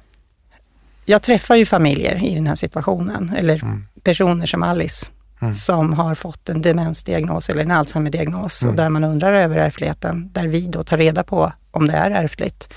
Jag 1.11 1.21
träffar 1.21 1.55
ju 1.55 1.65
familjer 1.65 2.23
i 2.23 2.35
den 2.35 2.47
här 2.47 2.55
situationen, 2.55 3.33
eller 3.37 3.63
Mm. 3.63 3.85
personer 4.03 4.45
som 4.45 4.63
Alice, 4.63 5.05
Mm. 5.41 5.53
som 5.53 5.93
har 5.93 6.15
fått 6.15 6.49
en 6.49 6.61
demensdiagnos 6.61 7.49
eller 7.49 7.61
en 7.63 7.71
Alzheimer-diagnos 7.71 8.63
Mm. 8.63 8.69
och 8.71 8.77
där 8.77 8.89
man 8.89 9.03
undrar 9.03 9.33
över 9.33 9.57
ärftligheten, 9.57 10.29
där 10.33 10.47
vi 10.47 10.67
då 10.67 10.83
tar 10.83 10.97
reda 10.97 11.23
på 11.23 11.53
om 11.71 11.87
det 11.87 11.93
är 11.93 12.11
ärftligt. 12.11 12.73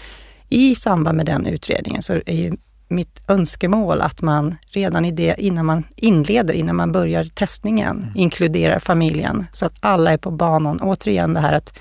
I 0.48 0.74
samband 0.74 1.16
med 1.16 1.26
den 1.26 1.46
utredningen 1.46 2.02
så 2.02 2.12
är 2.26 2.34
ju 2.36 2.52
mitt 2.88 3.20
önskemål 3.28 4.00
att 4.00 4.22
man 4.22 4.54
redan 4.70 5.04
i 5.04 5.10
det, 5.10 5.34
innan 5.38 5.66
man 5.66 5.84
inleder, 5.96 6.54
innan 6.54 6.76
man 6.76 6.92
börjar 6.92 7.24
testningen, 7.24 7.96
Mm. 8.02 8.10
inkluderar 8.14 8.78
familjen 8.78 9.46
så 9.52 9.66
att 9.66 9.74
alla 9.80 10.12
är 10.12 10.18
på 10.18 10.30
banan. 10.30 10.80
Återigen 10.80 11.34
det 11.34 11.40
här 11.40 11.52
att 11.52 11.72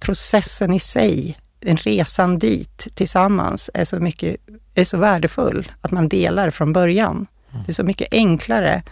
processen 0.00 0.72
i 0.72 0.78
sig, 0.78 1.38
den 1.60 1.76
resan 1.76 2.38
dit 2.38 2.88
tillsammans 2.94 3.70
är 3.74 3.84
så 3.84 3.96
mycket, 4.00 4.36
är 4.74 4.84
så 4.84 4.96
värdefull 4.96 5.72
att 5.80 5.90
man 5.90 6.08
delar 6.08 6.50
från 6.50 6.72
början. 6.72 7.26
Det 7.50 7.70
är 7.70 7.72
så 7.72 7.84
mycket 7.84 8.08
enklare 8.10 8.82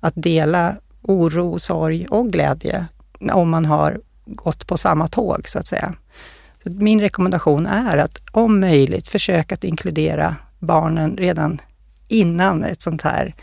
att 0.00 0.12
dela 0.16 0.76
oro, 1.02 1.58
sorg 1.58 2.06
och 2.06 2.32
glädje 2.32 2.86
om 3.32 3.50
man 3.50 3.66
har 3.66 4.00
gått 4.26 4.66
på 4.66 4.78
samma 4.78 5.08
tåg 5.08 5.48
så 5.48 5.58
att 5.58 5.66
säga. 5.66 5.94
Så 6.62 6.70
min 6.70 7.00
rekommendation 7.00 7.66
är 7.66 7.96
att 7.96 8.22
om 8.30 8.60
möjligt 8.60 9.08
försöka 9.08 9.54
att 9.54 9.64
inkludera 9.64 10.36
barnen 10.58 11.16
redan 11.16 11.60
innan 12.08 12.64
ett 12.64 12.82
sånt 12.82 13.02
här 13.02 13.34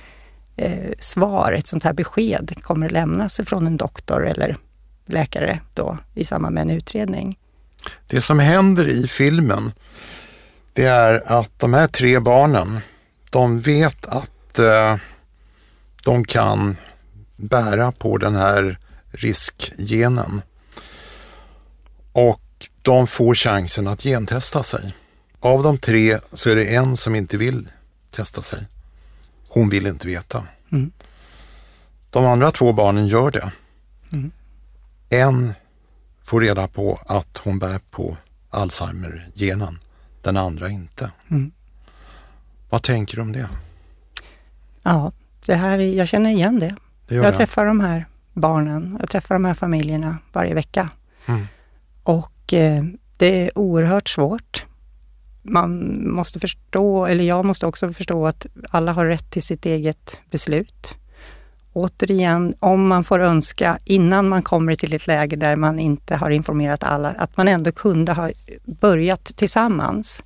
eh, 0.56 0.92
svar, 1.00 1.56
ett 1.58 1.68
sånt 1.68 1.84
här 1.84 1.94
besked 1.94 2.54
kommer 2.62 2.90
lämnas 2.90 3.42
från 3.46 3.68
en 3.68 3.78
doktor 3.78 4.28
eller 4.28 4.58
läkare 5.06 5.60
då 5.74 5.98
i 6.16 6.26
samband 6.26 6.54
med 6.54 6.62
en 6.62 6.70
utredning. 6.70 7.38
Det 8.08 8.22
som 8.22 8.40
händer 8.40 8.88
i 8.88 9.08
filmen 9.08 9.72
det 10.80 10.86
är 10.86 11.24
att 11.26 11.60
de 11.60 11.74
här 11.74 11.88
tre 11.88 12.20
barnen, 12.20 12.80
de 13.30 13.62
vet 13.62 14.06
att 14.06 14.60
eh, 14.60 14.96
de 16.06 16.26
kan 16.26 16.78
bära 17.36 17.92
på 17.92 18.18
den 18.18 18.36
här 18.36 18.78
riskgenen. 19.12 20.42
Och 22.12 22.42
de 22.82 23.08
får 23.08 23.36
chansen 23.36 23.88
att 23.88 24.04
gentesta 24.04 24.64
sig. 24.64 24.96
Av 25.40 25.64
de 25.64 25.78
tre 25.78 26.20
så 26.34 26.50
är 26.50 26.56
det 26.56 26.76
en 26.76 26.98
som 26.98 27.16
inte 27.16 27.38
vill 27.38 27.68
testa 28.12 28.42
sig. 28.42 28.68
Hon 29.48 29.70
vill 29.70 29.88
inte 29.88 30.08
veta. 30.08 30.48
Mm. 30.72 30.92
De 32.10 32.26
andra 32.26 32.52
två 32.52 32.74
barnen 32.74 33.08
gör 33.08 33.32
det. 33.32 33.52
Mm. 34.12 34.32
En 35.10 35.54
får 36.26 36.42
reda 36.42 36.68
på 36.68 37.00
att 37.06 37.38
hon 37.38 37.60
bär 37.60 37.80
på 37.92 38.18
Alzheimer-genen, 38.50 39.80
den 40.22 40.38
andra 40.38 40.70
inte. 40.70 41.12
Mm. 41.32 41.52
Vad 42.70 42.84
tänker 42.84 43.16
du 43.16 43.22
om 43.22 43.32
det? 43.32 43.50
Ja, 44.84 45.12
det 45.46 45.56
här, 45.56 45.80
är- 45.80 45.94
jag 45.94 46.08
känner 46.08 46.30
igen 46.30 46.60
det. 46.60 46.76
det 47.08 47.16
Jag 47.16 47.26
det. 47.26 47.32
träffar 47.38 47.66
de 47.66 47.80
här 47.80 48.06
barnen, 48.34 48.98
jag 49.00 49.10
träffar 49.10 49.36
de 49.36 49.46
här 49.46 49.54
familjerna 49.54 50.18
varje 50.34 50.54
vecka. 50.54 50.90
Mm. 51.26 51.48
Och 52.04 52.54
eh, 52.54 52.84
det 53.18 53.46
är 53.46 53.58
oerhört 53.58 54.10
svårt. 54.10 54.66
Man 55.42 56.02
måste 56.14 56.40
förstå, 56.40 57.06
eller 57.06 57.24
jag 57.24 57.46
måste 57.46 57.66
också 57.66 57.94
förstå 57.94 58.28
att 58.28 58.46
alla 58.70 58.94
har 58.94 59.06
rätt 59.06 59.32
till 59.32 59.42
sitt 59.44 59.66
eget 59.66 60.18
beslut. 60.32 60.96
Återigen, 61.74 62.54
om 62.60 62.88
man 62.88 63.04
får 63.04 63.20
önska 63.20 63.78
innan 63.86 64.30
man 64.30 64.42
kommer 64.44 64.76
till 64.76 64.94
ett 64.94 65.08
läge 65.08 65.36
där 65.36 65.56
man 65.56 65.80
inte 65.80 66.16
har 66.16 66.30
informerat 66.30 66.84
alla, 66.84 67.10
att 67.10 67.38
man 67.38 67.48
ändå 67.48 67.72
kunde 67.72 68.14
ha 68.14 68.30
börjat 68.66 69.24
tillsammans. 69.24 70.24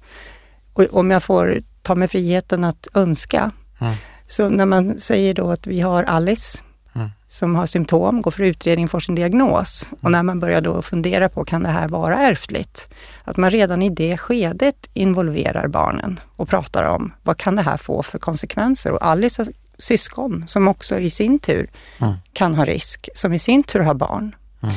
Och 0.73 0.85
om 0.91 1.11
jag 1.11 1.23
får 1.23 1.61
ta 1.81 1.95
mig 1.95 2.07
friheten 2.07 2.63
att 2.63 2.87
önska, 2.93 3.51
Mm. 3.81 3.95
så 4.27 4.49
när 4.49 4.65
man 4.65 4.99
säger 4.99 5.33
då 5.33 5.51
att 5.51 5.67
vi 5.67 5.81
har 5.81 6.03
Alice 6.03 6.63
Mm. 6.95 7.09
som 7.27 7.55
har 7.55 7.65
symptom, 7.65 8.21
går 8.21 8.31
för 8.31 8.43
utredning, 8.43 8.87
får 8.89 8.99
sin 8.99 9.15
diagnos. 9.15 9.89
Och 10.01 10.11
när 10.11 10.23
man 10.23 10.39
börjar 10.39 10.61
då 10.61 10.81
fundera 10.81 11.29
på, 11.29 11.45
kan 11.45 11.63
det 11.63 11.69
här 11.69 11.87
vara 11.87 12.17
ärftligt? 12.19 12.87
Att 13.23 13.37
man 13.37 13.51
redan 13.51 13.81
i 13.81 13.89
det 13.89 14.17
skedet 14.17 14.89
involverar 14.93 15.67
barnen 15.67 16.19
och 16.35 16.49
pratar 16.49 16.83
om, 16.83 17.13
vad 17.23 17.37
kan 17.37 17.55
det 17.55 17.61
här 17.61 17.77
få 17.77 18.03
för 18.03 18.19
konsekvenser? 18.19 18.91
Och 18.91 19.05
Alice 19.05 19.45
syskon 19.83 20.43
som 20.47 20.67
också 20.67 20.99
i 20.99 21.09
sin 21.09 21.39
tur 21.39 21.69
Mm. 21.99 22.13
kan 22.33 22.55
ha 22.55 22.65
risk, 22.65 23.09
som 23.13 23.33
i 23.33 23.39
sin 23.39 23.63
tur 23.63 23.79
har 23.79 23.93
barn. 23.93 24.35
Mm. 24.63 24.75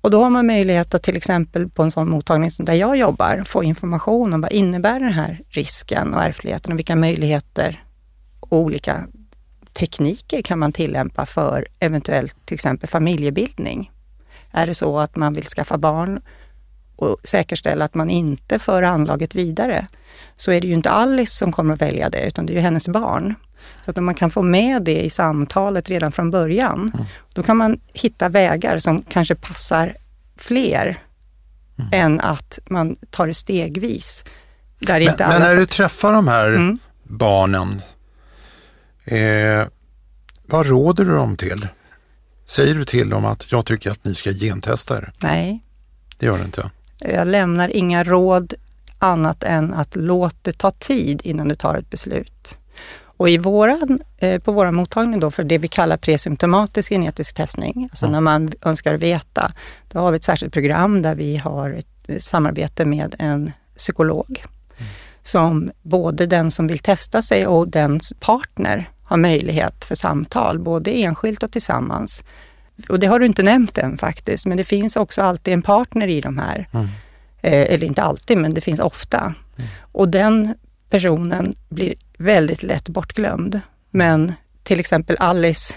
Och 0.00 0.10
då 0.10 0.22
har 0.22 0.30
man 0.30 0.46
möjlighet 0.46 0.94
att 0.94 1.02
till 1.02 1.16
exempel 1.16 1.68
på 1.68 1.82
en 1.82 1.90
sån 1.90 2.10
mottagning 2.10 2.50
som 2.50 2.64
där 2.64 2.74
jag 2.74 2.96
jobbar 2.96 3.44
få 3.46 3.64
information 3.64 4.34
om 4.34 4.40
vad 4.40 4.52
innebär 4.52 5.00
den 5.00 5.12
här 5.12 5.40
risken 5.48 6.14
och 6.14 6.22
ärftligheten 6.22 6.72
och 6.72 6.78
vilka 6.78 6.96
möjligheter 6.96 7.84
och 8.40 8.58
olika 8.58 9.06
tekniker 9.72 10.42
kan 10.42 10.58
man 10.58 10.72
tillämpa 10.72 11.26
för 11.26 11.66
eventuellt 11.80 12.36
till 12.46 12.54
exempel 12.54 12.88
familjebildning. 12.88 13.90
Är 14.52 14.66
det 14.66 14.74
så 14.74 14.98
att 14.98 15.16
man 15.16 15.32
vill 15.32 15.44
skaffa 15.44 15.78
barn 15.78 16.22
och 16.96 17.16
säkerställa 17.24 17.84
att 17.84 17.94
man 17.94 18.10
inte 18.10 18.58
för 18.58 18.82
anlaget 18.82 19.34
vidare, 19.34 19.86
så 20.36 20.52
är 20.52 20.60
det 20.60 20.66
ju 20.68 20.74
inte 20.74 20.90
Alice 20.90 21.36
som 21.36 21.52
kommer 21.52 21.74
att 21.74 21.82
välja 21.82 22.10
det, 22.10 22.26
utan 22.26 22.46
det 22.46 22.52
är 22.52 22.54
ju 22.54 22.60
hennes 22.60 22.88
barn. 22.88 23.34
Så 23.84 23.90
att 23.90 23.98
om 23.98 24.04
man 24.04 24.14
kan 24.14 24.30
få 24.30 24.42
med 24.42 24.82
det 24.82 25.00
i 25.02 25.10
samtalet 25.10 25.88
redan 25.88 26.12
från 26.12 26.30
början, 26.30 26.92
då 27.34 27.42
kan 27.42 27.56
man 27.56 27.80
hitta 27.92 28.28
vägar 28.28 28.78
som 28.78 29.02
kanske 29.02 29.34
passar 29.34 29.96
fler 30.36 31.02
än 31.92 32.20
att 32.20 32.58
man 32.70 32.96
tar 33.10 33.26
det 33.26 33.34
stegvis. 33.34 34.24
Där 34.78 34.94
Men, 35.00 35.02
inte 35.02 35.26
men 35.26 35.36
alla... 35.36 35.48
när 35.48 35.56
du 35.56 35.66
träffar 35.66 36.12
de 36.12 36.28
här 36.28 36.48
Mm. 36.48 36.78
barnen, 37.02 37.82
eh, 39.04 39.66
vad 40.46 40.66
råder 40.66 41.04
du 41.04 41.10
dem 41.14 41.36
till? 41.36 41.68
Säger 42.46 42.74
du 42.74 42.84
till 42.84 43.08
dem 43.10 43.24
att 43.24 43.52
jag 43.52 43.66
tycker 43.66 43.90
att 43.90 44.04
ni 44.04 44.14
ska 44.14 44.32
gentesta 44.32 44.96
er? 44.96 45.12
Nej, 45.22 45.64
Det 46.18 46.26
gör 46.26 46.38
du 46.38 46.44
inte. 46.44 46.70
Jag 46.98 47.26
lämnar 47.28 47.68
inga 47.76 48.04
råd 48.04 48.54
annat 48.98 49.42
än 49.42 49.74
att 49.74 49.96
låt 49.96 50.36
det 50.44 50.58
ta 50.58 50.70
tid 50.70 51.20
innan 51.24 51.48
du 51.48 51.54
tar 51.54 51.78
ett 51.78 51.90
beslut. 51.90 52.54
Och 53.20 53.30
i 53.30 53.38
våran, 53.38 54.00
eh, 54.18 54.40
på 54.40 54.52
vår 54.52 54.70
mottagning 54.70 55.20
då 55.20 55.30
för 55.30 55.44
det 55.44 55.58
vi 55.58 55.68
kallar 55.68 55.96
presymptomatisk 55.96 56.90
genetisk 56.90 57.34
testning, 57.34 57.88
alltså 57.90 58.06
Ja. 58.06 58.12
när 58.12 58.20
man 58.20 58.52
önskar 58.62 58.94
veta, 58.94 59.52
då 59.92 59.98
har 59.98 60.10
vi 60.10 60.16
ett 60.16 60.24
särskilt 60.24 60.52
program 60.52 61.02
där 61.02 61.14
vi 61.14 61.36
har 61.36 61.70
ett 61.70 61.86
eh, 62.08 62.18
samarbete 62.18 62.84
med 62.84 63.14
en 63.18 63.52
psykolog 63.76 64.44
som 65.22 65.70
både 65.82 66.26
den 66.26 66.50
som 66.50 66.66
vill 66.66 66.78
testa 66.78 67.22
sig 67.22 67.46
och 67.46 67.68
dens 67.68 68.12
partner 68.20 68.90
har 69.04 69.16
möjlighet 69.16 69.84
för 69.84 69.94
samtal, 69.94 70.58
både 70.58 70.90
enskilt 70.90 71.42
och 71.42 71.52
tillsammans. 71.52 72.24
Och 72.88 73.00
det 73.00 73.06
har 73.06 73.18
du 73.18 73.26
inte 73.26 73.42
nämnt 73.42 73.78
än 73.78 73.98
faktiskt, 73.98 74.46
men 74.46 74.56
det 74.56 74.64
finns 74.64 74.96
också 74.96 75.22
alltid 75.22 75.54
en 75.54 75.62
partner 75.62 76.08
i 76.08 76.20
de 76.20 76.38
här. 76.38 76.68
Mm. 76.72 76.86
Eh, 77.42 77.74
eller 77.74 77.84
inte 77.84 78.02
alltid, 78.02 78.38
men 78.38 78.54
det 78.54 78.60
finns 78.60 78.80
ofta. 78.80 79.18
Mm. 79.18 79.70
Och 79.92 80.08
den 80.08 80.54
personen 80.90 81.54
blir 81.68 81.94
väldigt 82.18 82.62
lätt 82.62 82.88
bortglömd. 82.88 83.60
Men 83.90 84.32
till 84.62 84.80
exempel 84.80 85.16
Alice 85.18 85.74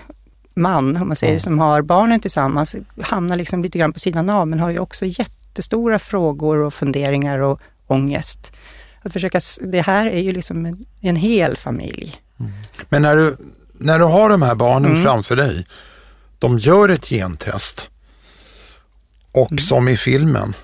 man, 0.56 0.98
om 0.98 1.08
man 1.08 1.16
säger, 1.16 1.34
mm. 1.34 1.40
som 1.40 1.60
har 1.60 1.82
barnen 1.82 2.20
tillsammans, 2.20 2.76
hamnar 3.02 3.36
liksom 3.36 3.64
lite 3.64 3.78
grann 3.78 3.94
på 3.94 4.00
sidan 4.00 4.30
av, 4.30 4.48
men 4.48 4.60
har 4.60 4.70
ju 4.70 4.80
också 4.80 5.06
jättestora 5.06 6.00
frågor 6.00 6.58
och 6.58 6.74
funderingar 6.74 7.40
och 7.40 7.60
ångest. 7.88 8.52
Att 9.02 9.14
försöka, 9.14 9.40
det 9.62 9.82
här 9.82 10.06
är 10.06 10.20
ju 10.20 10.32
liksom 10.32 10.66
en, 10.66 10.86
en 11.02 11.16
hel 11.16 11.58
familj. 11.58 12.22
Mm. 12.40 12.52
Men 12.90 13.02
när 13.02 13.16
du, 13.16 13.38
när 13.74 14.00
du 14.00 14.06
har 14.06 14.30
de 14.30 14.42
här 14.42 14.56
barnen 14.56 14.92
mm. 14.92 15.04
framför 15.04 15.36
dig, 15.36 15.66
de 16.40 16.58
gör 16.58 16.90
ett 16.90 17.06
gentest 17.10 17.90
och 19.32 19.52
mm. 19.52 19.60
som 19.60 19.88
i 19.88 19.98
filmen, 19.98 20.56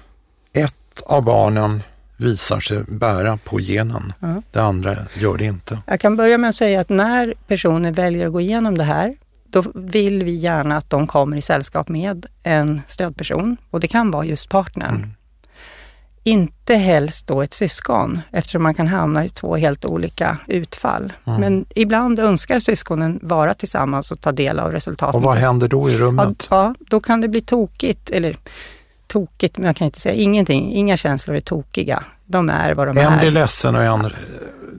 ett 0.53 1.01
av 1.05 1.23
barnen 1.23 1.83
visar 2.19 2.59
sig 2.59 2.83
bära 2.87 3.37
på 3.37 3.59
genen. 3.59 4.13
Mm. 4.21 4.41
Det 4.51 4.59
andra 4.59 4.95
gör 5.13 5.37
det 5.37 5.45
inte. 5.45 5.81
Jag 5.85 5.99
kan 5.99 6.15
börja 6.15 6.37
med 6.37 6.49
att 6.49 6.55
säga 6.55 6.81
att 6.81 6.89
när 6.89 7.33
personer 7.47 7.91
väljer 7.91 8.25
att 8.25 8.33
gå 8.33 8.41
igenom 8.41 8.77
det 8.77 8.83
här, 8.83 9.15
då 9.49 9.63
vill 9.75 10.23
vi 10.23 10.35
gärna 10.35 10.77
att 10.77 10.89
de 10.89 11.07
kommer 11.07 11.37
i 11.37 11.41
sällskap 11.41 11.89
med 11.89 12.25
en 12.43 12.81
stödperson 12.87 13.57
och 13.69 13.79
det 13.79 13.87
kan 13.87 14.11
vara 14.11 14.25
just 14.25 14.49
partnern. 14.49 14.95
Mm. 14.95 15.09
Inte 16.23 16.75
helst 16.75 17.27
då 17.27 17.41
ett 17.41 17.53
syskon 17.53 18.21
eftersom 18.31 18.63
man 18.63 18.73
kan 18.73 18.87
hamna 18.87 19.25
i 19.25 19.29
två 19.29 19.55
helt 19.55 19.85
olika 19.85 20.37
utfall. 20.47 21.13
Mm. 21.25 21.41
Men 21.41 21.65
ibland 21.75 22.19
önskar 22.19 22.59
syskonen 22.59 23.19
vara 23.21 23.53
tillsammans 23.53 24.11
och 24.11 24.21
ta 24.21 24.31
del 24.31 24.59
av 24.59 24.71
resultatet. 24.71 25.15
Och 25.15 25.21
vad 25.21 25.37
händer 25.37 25.67
då 25.67 25.89
i 25.89 25.97
rummet? 25.97 26.47
Ja, 26.49 26.63
ja 26.79 26.85
då 26.89 26.99
kan 26.99 27.21
det 27.21 27.27
bli 27.27 27.41
tokigt. 27.41 28.09
Eller 28.09 28.37
tokigt, 29.09 29.57
men 29.57 29.65
jag 29.67 29.75
kan 29.75 29.85
inte 29.85 29.99
säga 29.99 30.15
ingenting. 30.15 30.73
Inga 30.73 30.97
känslor 30.97 31.35
är 31.35 31.39
tokiga. 31.39 32.03
De 32.25 32.49
är 32.49 32.73
vad 32.73 32.87
de 32.87 32.97
en 32.97 33.05
är. 33.05 33.11
En 33.11 33.19
blir 33.19 33.31
ledsen 33.31 33.75
och 33.75 33.83
en 33.83 34.11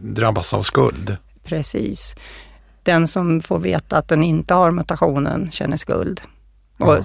drabbas 0.03 0.55
av 0.55 0.63
skuld. 0.63 1.17
Precis. 1.45 2.15
Den 2.83 3.09
som 3.09 3.41
får 3.41 3.59
veta 3.59 3.99
att 3.99 4.09
den 4.09 4.23
inte 4.23 4.55
har 4.55 4.71
mutationen 4.71 5.51
känner 5.51 5.77
skuld. 5.77 6.21
Och 6.79 6.97
ja. 6.97 7.03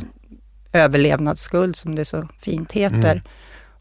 överlevnadsskuld 0.71 1.75
som 1.75 1.95
det 1.95 2.05
så 2.05 2.27
fint 2.39 2.71
heter. 2.71 3.11
Mm. 3.11 3.23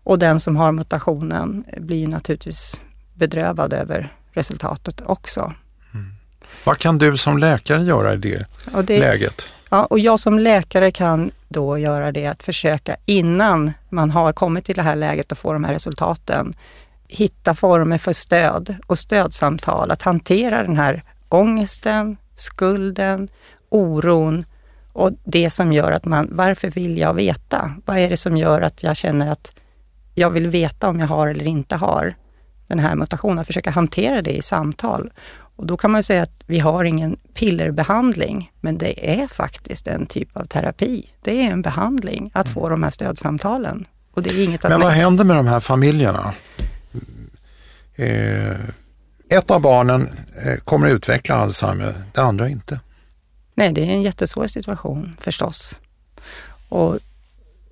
Och 0.02 0.18
den 0.18 0.40
som 0.40 0.56
har 0.56 0.72
mutationen 0.72 1.64
blir 1.76 2.08
naturligtvis 2.08 2.80
bedrövad 3.14 3.72
över 3.72 4.12
resultatet 4.32 5.02
också. 5.06 5.52
Mm. 5.94 6.14
Vad 6.64 6.78
kan 6.78 6.98
du 6.98 7.16
som 7.16 7.38
läkare 7.38 7.82
göra 7.82 8.14
i 8.14 8.16
det, 8.16 8.46
det 8.84 9.00
läget? 9.00 9.48
Ja, 9.74 9.84
och 9.84 9.98
jag 9.98 10.20
som 10.20 10.38
läkare 10.38 10.90
kan 10.90 11.30
då 11.48 11.78
göra 11.78 12.12
det 12.12 12.26
att 12.26 12.42
försöka 12.42 12.96
innan 13.06 13.72
man 13.88 14.10
har 14.10 14.32
kommit 14.32 14.64
till 14.64 14.74
det 14.76 14.82
här 14.82 14.96
läget 14.96 15.32
och 15.32 15.38
får 15.38 15.54
de 15.54 15.64
här 15.64 15.72
resultaten, 15.72 16.54
hitta 17.08 17.54
former 17.54 17.98
för 17.98 18.12
stöd 18.12 18.76
och 18.86 18.98
stödsamtal, 18.98 19.90
att 19.90 20.02
hantera 20.02 20.62
den 20.62 20.76
här 20.76 21.02
ångesten, 21.28 22.16
skulden, 22.34 23.28
oron 23.68 24.44
och 24.92 25.10
det 25.24 25.50
som 25.50 25.72
gör 25.72 25.92
att 25.92 26.04
man, 26.04 26.28
varför 26.32 26.70
vill 26.70 26.98
jag 26.98 27.14
veta? 27.14 27.72
Vad 27.84 27.98
är 27.98 28.10
det 28.10 28.16
som 28.16 28.36
gör 28.36 28.60
att 28.62 28.82
jag 28.82 28.96
känner 28.96 29.30
att 29.30 29.52
jag 30.14 30.30
vill 30.30 30.46
veta 30.46 30.88
om 30.88 31.00
jag 31.00 31.06
har 31.06 31.28
eller 31.28 31.46
inte 31.46 31.76
har 31.76 32.14
den 32.66 32.78
här 32.78 32.94
mutationen, 32.94 33.44
försöka 33.44 33.70
hantera 33.70 34.22
det 34.22 34.36
i 34.36 34.42
samtal. 34.42 35.12
Och 35.56 35.66
då 35.66 35.76
kan 35.76 35.90
man 35.90 36.02
säga 36.02 36.22
att 36.22 36.44
vi 36.46 36.58
har 36.58 36.84
ingen 36.84 37.16
pillerbehandling, 37.34 38.52
men 38.60 38.78
det 38.78 39.20
är 39.20 39.28
faktiskt 39.28 39.86
en 39.86 40.06
typ 40.06 40.36
av 40.36 40.46
terapi. 40.46 41.10
Det 41.22 41.42
är 41.42 41.50
en 41.50 41.62
behandling 41.62 42.30
att 42.34 42.48
få 42.48 42.68
de 42.68 42.82
här 42.82 42.90
stödsamtalen. 42.90 43.86
Och 44.12 44.22
det 44.22 44.30
är 44.30 44.44
inget 44.44 44.62
men 44.62 44.80
vad 44.80 44.92
händer 44.92 45.24
med 45.24 45.36
de 45.36 45.46
här 45.46 45.60
familjerna? 45.60 46.34
Eh, 47.94 48.56
ett 49.28 49.50
av 49.50 49.60
barnen 49.60 50.10
eh, 50.46 50.56
kommer 50.64 50.86
att 50.86 50.92
utveckla 50.92 51.34
Alzheimer, 51.34 51.94
det 52.12 52.20
andra 52.20 52.48
inte. 52.48 52.80
Nej, 53.54 53.72
det 53.72 53.80
är 53.80 53.90
en 53.90 54.02
jättesvår 54.02 54.46
situation 54.46 55.16
förstås. 55.20 55.78
Och 56.68 56.98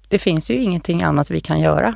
det 0.09 0.18
finns 0.18 0.51
ju 0.51 0.55
ingenting 0.55 1.03
annat 1.03 1.31
vi 1.31 1.40
kan 1.40 1.61
göra 1.61 1.95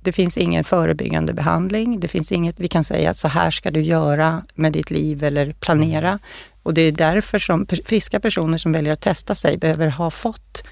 det 0.00 0.12
finns 0.12 0.38
ingen 0.38 0.64
förebyggande 0.64 1.32
behandling. 1.32 2.00
Det 2.00 2.08
finns 2.08 2.32
inget 2.32 2.60
vi 2.60 2.68
kan 2.68 2.84
säga 2.84 3.10
att 3.10 3.16
så 3.16 3.28
här 3.28 3.50
ska 3.50 3.70
du 3.70 3.82
göra 3.82 4.42
med 4.54 4.72
ditt 4.72 4.90
liv 4.90 5.24
eller 5.24 5.52
planera. 5.52 6.18
Och 6.62 6.74
det 6.74 6.80
är 6.80 6.92
därför 6.92 7.38
som 7.38 7.66
friska 7.84 8.20
personer 8.20 8.58
som 8.58 8.72
väljer 8.72 8.92
att 8.92 9.00
testa 9.00 9.34
sig 9.34 9.56
behöver 9.56 9.88
ha 9.88 10.10
fått 10.10 10.62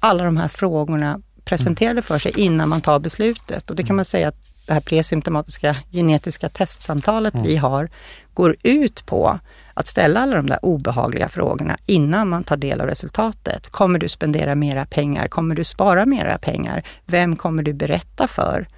alla 0.00 0.24
de 0.24 0.36
här 0.36 0.48
frågorna 0.48 1.20
presenterade 1.44 2.02
för 2.02 2.18
sig 2.18 2.32
innan 2.36 2.68
man 2.68 2.80
tar 2.80 2.98
beslutet. 2.98 3.70
Och 3.70 3.76
det 3.76 3.82
kan 3.82 3.96
man 3.96 4.04
säga 4.04 4.28
att 4.28 4.51
det 4.66 4.72
här 4.72 4.80
presymptomatiska 4.80 5.76
genetiska 5.90 6.48
testsamtalet 6.48 7.34
vi 7.44 7.56
har 7.56 7.88
går 8.34 8.56
ut 8.62 9.06
på 9.06 9.40
att 9.74 9.86
ställa 9.86 10.20
alla 10.20 10.36
de 10.36 10.46
där 10.46 10.64
obehagliga 10.64 11.28
frågorna 11.28 11.76
innan 11.86 12.28
man 12.28 12.44
tar 12.44 12.56
del 12.56 12.80
av 12.80 12.86
resultatet. 12.86 13.70
Kommer 13.70 13.98
du 13.98 14.08
spendera 14.08 14.54
mera 14.54 14.86
pengar? 14.86 15.28
Kommer 15.28 15.54
du 15.54 15.64
spara 15.64 16.06
mera 16.06 16.38
pengar? 16.38 16.82
Vem 17.06 17.36
kommer 17.36 17.62
du 17.62 17.72
berätta 17.72 18.28
för? 18.28 18.68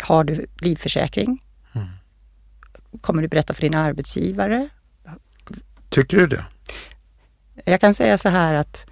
Har 0.00 0.24
du 0.24 0.46
livförsäkring? 0.60 1.42
Mm. 1.72 1.88
Kommer 3.00 3.22
du 3.22 3.28
berätta 3.28 3.54
för 3.54 3.62
din 3.62 3.74
arbetsgivare? 3.74 4.68
Tycker 5.88 6.16
du 6.16 6.26
det? 6.26 6.44
Jag 7.64 7.80
kan 7.80 7.94
säga 7.94 8.18
så 8.18 8.28
här 8.28 8.54
att 8.54 8.86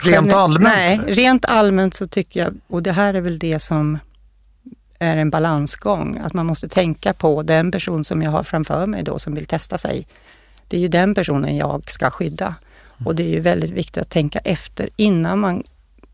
Rent 0.00 0.32
allmänt? 0.32 0.76
Nej, 0.76 0.98
rent 1.06 1.44
allmänt 1.44 1.94
så 1.94 2.06
tycker 2.06 2.40
jag, 2.40 2.54
och 2.66 2.82
det 2.82 2.92
här 2.92 3.14
är 3.14 3.20
väl 3.20 3.38
det 3.38 3.58
som 3.58 3.98
är 4.98 5.16
en 5.16 5.30
balansgång. 5.30 6.18
Att 6.18 6.34
man 6.34 6.46
måste 6.46 6.68
tänka 6.68 7.12
på 7.12 7.42
den 7.42 7.70
person 7.70 8.04
som 8.04 8.22
jag 8.22 8.30
har 8.30 8.42
framför 8.42 8.86
mig 8.86 9.02
då 9.02 9.18
som 9.18 9.34
vill 9.34 9.46
testa 9.46 9.78
sig. 9.78 10.06
Det 10.68 10.76
är 10.76 10.80
ju 10.80 10.88
den 10.88 11.14
personen 11.14 11.56
jag 11.56 11.90
ska 11.90 12.10
skydda. 12.10 12.54
Och 13.04 13.14
det 13.14 13.22
är 13.22 13.28
ju 13.28 13.40
väldigt 13.40 13.70
viktigt 13.70 14.02
att 14.02 14.10
tänka 14.10 14.38
efter 14.38 14.88
innan 14.96 15.38
man 15.38 15.62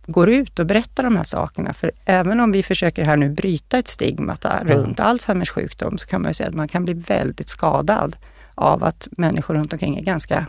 går 0.06 0.30
ut 0.30 0.58
och 0.58 0.66
berättar 0.66 1.02
de 1.02 1.16
här 1.16 1.24
sakerna. 1.24 1.74
För 1.74 1.92
även 2.04 2.40
om 2.40 2.52
vi 2.52 2.62
försöker 2.62 3.04
här 3.04 3.16
nu 3.16 3.28
bryta 3.28 3.78
ett 3.78 3.88
stigma 3.88 4.36
runt 4.62 4.98
mm. 4.98 5.08
Alzheimers 5.10 5.50
sjukdom 5.50 5.98
så 5.98 6.06
kan 6.06 6.22
man 6.22 6.30
ju 6.30 6.34
säga 6.34 6.48
att 6.48 6.54
man 6.54 6.68
kan 6.68 6.84
bli 6.84 6.94
väldigt 6.94 7.48
skadad 7.48 8.16
av 8.54 8.84
att 8.84 9.08
människor 9.10 9.54
runt 9.54 9.72
omkring 9.72 9.96
är 9.96 10.02
ganska 10.02 10.46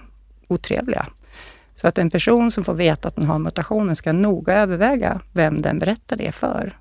otrevliga. 0.48 1.08
Så 1.76 1.88
att 1.88 1.98
en 1.98 2.10
person 2.10 2.52
som 2.52 2.64
får 2.64 2.74
veta 2.74 3.08
att 3.08 3.16
den 3.16 3.26
har 3.26 3.40
mutationen 3.40 3.96
ska 3.96 4.12
noga 4.12 4.54
överväga 4.54 5.22
vem 5.34 5.62
den 5.62 5.80
berättar 5.80 6.16
det 6.16 6.32
för. 6.32 6.78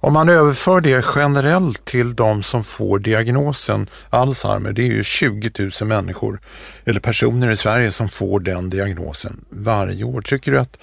Om 0.00 0.12
man 0.12 0.28
överför 0.28 0.80
det 0.80 1.04
generellt 1.16 1.84
till 1.84 2.14
de 2.14 2.42
som 2.42 2.64
får 2.64 2.98
diagnosen 2.98 3.90
Alzheimer, 4.10 4.72
det 4.72 4.82
är 4.82 4.86
ju 4.86 5.04
20 5.04 5.50
000 5.80 5.88
människor 5.88 6.40
eller 6.84 7.00
personer 7.00 7.50
i 7.50 7.56
Sverige 7.56 7.90
som 7.90 8.08
får 8.08 8.40
den 8.40 8.70
diagnosen 8.70 9.44
varje 9.50 10.04
år. 10.04 10.20
Tycker 10.20 10.52
du 10.52 10.58
att 10.58 10.78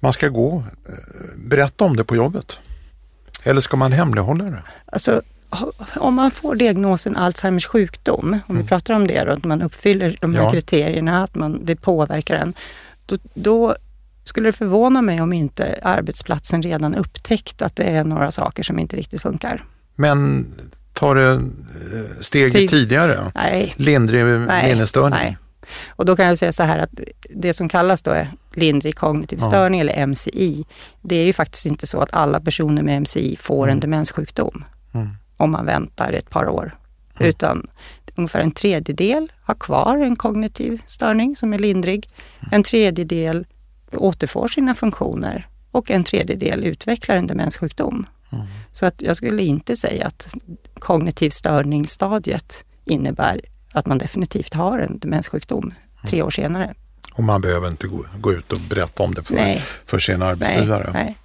man 0.00 0.12
ska 0.12 0.28
gå, 0.28 0.64
eh, 0.88 0.94
berätta 1.36 1.84
om 1.84 1.96
det 1.96 2.04
på 2.04 2.16
jobbet? 2.16 2.60
Eller 3.44 3.60
ska 3.60 3.76
man 3.76 3.92
hemlighålla 3.92 4.44
det? 4.44 4.62
Alltså, 4.86 5.22
om 5.96 6.14
man 6.14 6.30
får 6.30 6.54
diagnosen 6.54 7.16
Alzheimers 7.16 7.66
sjukdom, 7.66 8.38
om 8.46 8.54
mm. 8.54 8.62
vi 8.62 8.68
pratar 8.68 8.94
om 8.94 9.06
det 9.06 9.24
då, 9.24 9.32
att 9.32 9.44
man 9.44 9.62
uppfyller 9.62 10.18
de 10.20 10.34
här 10.34 10.42
ja. 10.42 10.50
kriterierna, 10.50 11.24
att 11.24 11.34
man, 11.34 11.64
det 11.64 11.76
påverkar 11.76 12.34
en, 12.36 12.54
då, 13.06 13.16
då 13.34 13.76
skulle 14.24 14.48
det 14.48 14.52
förvåna 14.52 15.02
mig 15.02 15.20
om 15.20 15.32
inte 15.32 15.78
arbetsplatsen 15.82 16.62
redan 16.62 16.94
upptäckt 16.94 17.62
att 17.62 17.76
det 17.76 17.84
är 17.84 18.04
några 18.04 18.30
saker 18.30 18.62
som 18.62 18.78
inte 18.78 18.96
riktigt 18.96 19.22
funkar. 19.22 19.64
Men 19.94 20.46
tar 20.92 21.14
det 21.14 21.32
eh, 21.32 21.40
steget 22.20 22.52
Tid. 22.52 22.70
tidigare? 22.70 23.32
Nej. 23.34 23.74
Lindrig 23.76 24.24
minnesstörning? 24.24 25.18
Nej. 25.22 25.36
Och 25.88 26.04
då 26.04 26.16
kan 26.16 26.26
jag 26.26 26.38
säga 26.38 26.52
så 26.52 26.62
här 26.62 26.78
att 26.78 26.90
det 27.34 27.52
som 27.52 27.68
kallas 27.68 28.02
då 28.02 28.10
är 28.10 28.28
lindrig 28.54 28.96
kognitiv 28.96 29.36
störning 29.36 29.80
ja. 29.80 29.86
eller 29.86 30.06
MCI, 30.06 30.64
det 31.02 31.16
är 31.16 31.24
ju 31.24 31.32
faktiskt 31.32 31.66
inte 31.66 31.86
så 31.86 32.00
att 32.00 32.14
alla 32.14 32.40
personer 32.40 32.82
med 32.82 33.02
MCI 33.02 33.36
får 33.36 33.64
mm. 33.64 33.72
en 33.72 33.80
demenssjukdom 33.80 34.64
mm. 34.94 35.08
om 35.36 35.50
man 35.50 35.66
väntar 35.66 36.12
ett 36.12 36.30
par 36.30 36.48
år. 36.48 36.74
Mm. 37.16 37.28
Utan 37.28 37.66
ungefär 38.14 38.40
en 38.40 38.52
tredjedel 38.52 39.32
har 39.42 39.54
kvar 39.54 39.98
en 39.98 40.16
kognitiv 40.16 40.82
störning 40.86 41.36
som 41.36 41.52
är 41.52 41.58
lindrig. 41.58 42.08
En 42.50 42.62
tredjedel 42.62 43.46
återfår 43.96 44.48
sina 44.48 44.74
funktioner 44.74 45.48
och 45.70 45.90
en 45.90 46.04
tredjedel 46.04 46.64
utvecklar 46.64 47.16
en 47.16 47.26
demenssjukdom. 47.26 48.06
Mm. 48.32 48.46
Så 48.72 48.86
att 48.86 49.02
jag 49.02 49.16
skulle 49.16 49.42
inte 49.42 49.76
säga 49.76 50.06
att 50.06 50.34
kognitiv 50.78 51.30
störningsstadiet 51.30 52.64
innebär 52.84 53.40
att 53.72 53.86
man 53.86 53.98
definitivt 53.98 54.54
har 54.54 54.78
en 54.78 54.98
demenssjukdom 54.98 55.74
tre 56.06 56.18
mm. 56.18 56.26
år 56.26 56.30
senare. 56.30 56.74
Och 57.12 57.24
man 57.24 57.40
behöver 57.40 57.68
inte 57.68 57.86
gå, 57.86 58.06
gå 58.20 58.32
ut 58.32 58.52
och 58.52 58.60
berätta 58.60 59.02
om 59.02 59.14
det 59.14 59.22
för, 59.22 59.56
för 59.86 59.98
sin 59.98 60.22
arbetsgivare. 60.22 60.90
Nej, 60.92 61.04
nej. 61.04 61.16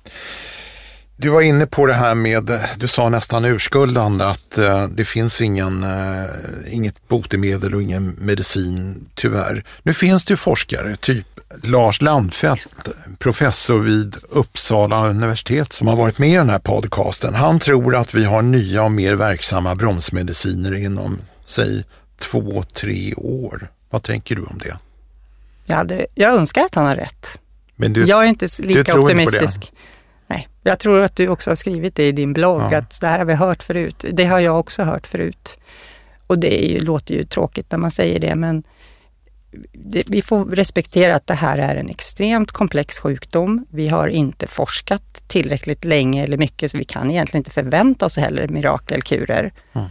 Du 1.19 1.29
var 1.29 1.41
inne 1.41 1.67
på 1.67 1.85
det 1.85 1.93
här 1.93 2.15
med, 2.15 2.51
du 2.77 2.87
sa 2.87 3.09
nästan 3.09 3.45
urskuldande 3.45 4.25
att 4.25 4.57
uh, 4.57 4.87
det 4.87 5.05
finns 5.05 5.41
ingen, 5.41 5.83
uh, 5.83 6.25
inget 6.67 7.07
botemedel 7.07 7.75
och 7.75 7.81
ingen 7.81 8.15
medicin 8.19 9.07
tyvärr. 9.15 9.63
Nu 9.83 9.93
finns 9.93 10.25
det 10.25 10.31
ju 10.31 10.37
forskare, 10.37 10.95
typ 10.95 11.25
Lars 11.63 12.01
Landfelt, 12.01 12.87
professor 13.19 13.79
vid 13.79 14.17
Uppsala 14.29 15.07
universitet 15.07 15.73
som 15.73 15.87
har 15.87 15.95
varit 15.95 16.17
med 16.17 16.29
i 16.29 16.35
den 16.35 16.49
här 16.49 16.59
podcasten. 16.59 17.33
Han 17.33 17.59
tror 17.59 17.95
att 17.95 18.13
vi 18.13 18.25
har 18.25 18.41
nya 18.41 18.83
och 18.83 18.91
mer 18.91 19.13
verksamma 19.13 19.75
bromsmediciner 19.75 20.73
inom, 20.75 21.19
säg, 21.45 21.85
två, 22.19 22.63
tre 22.73 23.13
år. 23.13 23.71
Vad 23.89 24.03
tänker 24.03 24.35
du 24.35 24.43
om 24.43 24.57
det? 24.63 24.77
Ja, 25.65 25.83
det, 25.83 26.05
jag 26.15 26.33
önskar 26.33 26.61
att 26.65 26.75
han 26.75 26.85
har 26.85 26.95
rätt. 26.95 27.39
Men 27.75 27.93
du, 27.93 28.05
jag 28.05 28.23
är 28.23 28.27
inte 28.27 28.47
lika 28.59 28.99
optimistisk. 28.99 29.55
Inte 29.55 29.67
Nej, 30.27 30.47
jag 30.63 30.79
tror 30.79 31.03
att 31.03 31.15
du 31.15 31.27
också 31.27 31.51
har 31.51 31.55
skrivit 31.55 31.95
det 31.95 32.07
i 32.07 32.11
din 32.11 32.33
blogg, 32.33 32.61
ja. 32.71 32.77
att 32.77 33.01
det 33.01 33.07
här 33.07 33.19
har 33.19 33.25
vi 33.25 33.33
hört 33.33 33.63
förut. 33.63 34.05
Det 34.11 34.25
har 34.25 34.39
jag 34.39 34.59
också 34.59 34.83
hört 34.83 35.07
förut. 35.07 35.57
Och 36.27 36.39
det 36.39 36.55
ju, 36.55 36.79
låter 36.79 37.13
ju 37.13 37.23
tråkigt 37.23 37.71
när 37.71 37.77
man 37.77 37.91
säger 37.91 38.19
det, 38.19 38.35
men 38.35 38.63
det, 39.73 40.03
vi 40.07 40.21
får 40.21 40.45
respektera 40.45 41.15
att 41.15 41.27
det 41.27 41.33
här 41.33 41.57
är 41.57 41.75
en 41.75 41.89
extremt 41.89 42.51
komplex 42.51 42.99
sjukdom. 42.99 43.65
Vi 43.69 43.87
har 43.87 44.07
inte 44.07 44.47
forskat 44.47 45.23
tillräckligt 45.27 45.85
länge 45.85 46.23
eller 46.23 46.37
mycket, 46.37 46.71
så 46.71 46.77
vi 46.77 46.83
kan 46.83 47.11
egentligen 47.11 47.39
inte 47.39 47.51
förvänta 47.51 48.05
oss 48.05 48.17
heller 48.17 48.47
mirakelkurer. 48.47 49.53
Mm. 49.73 49.87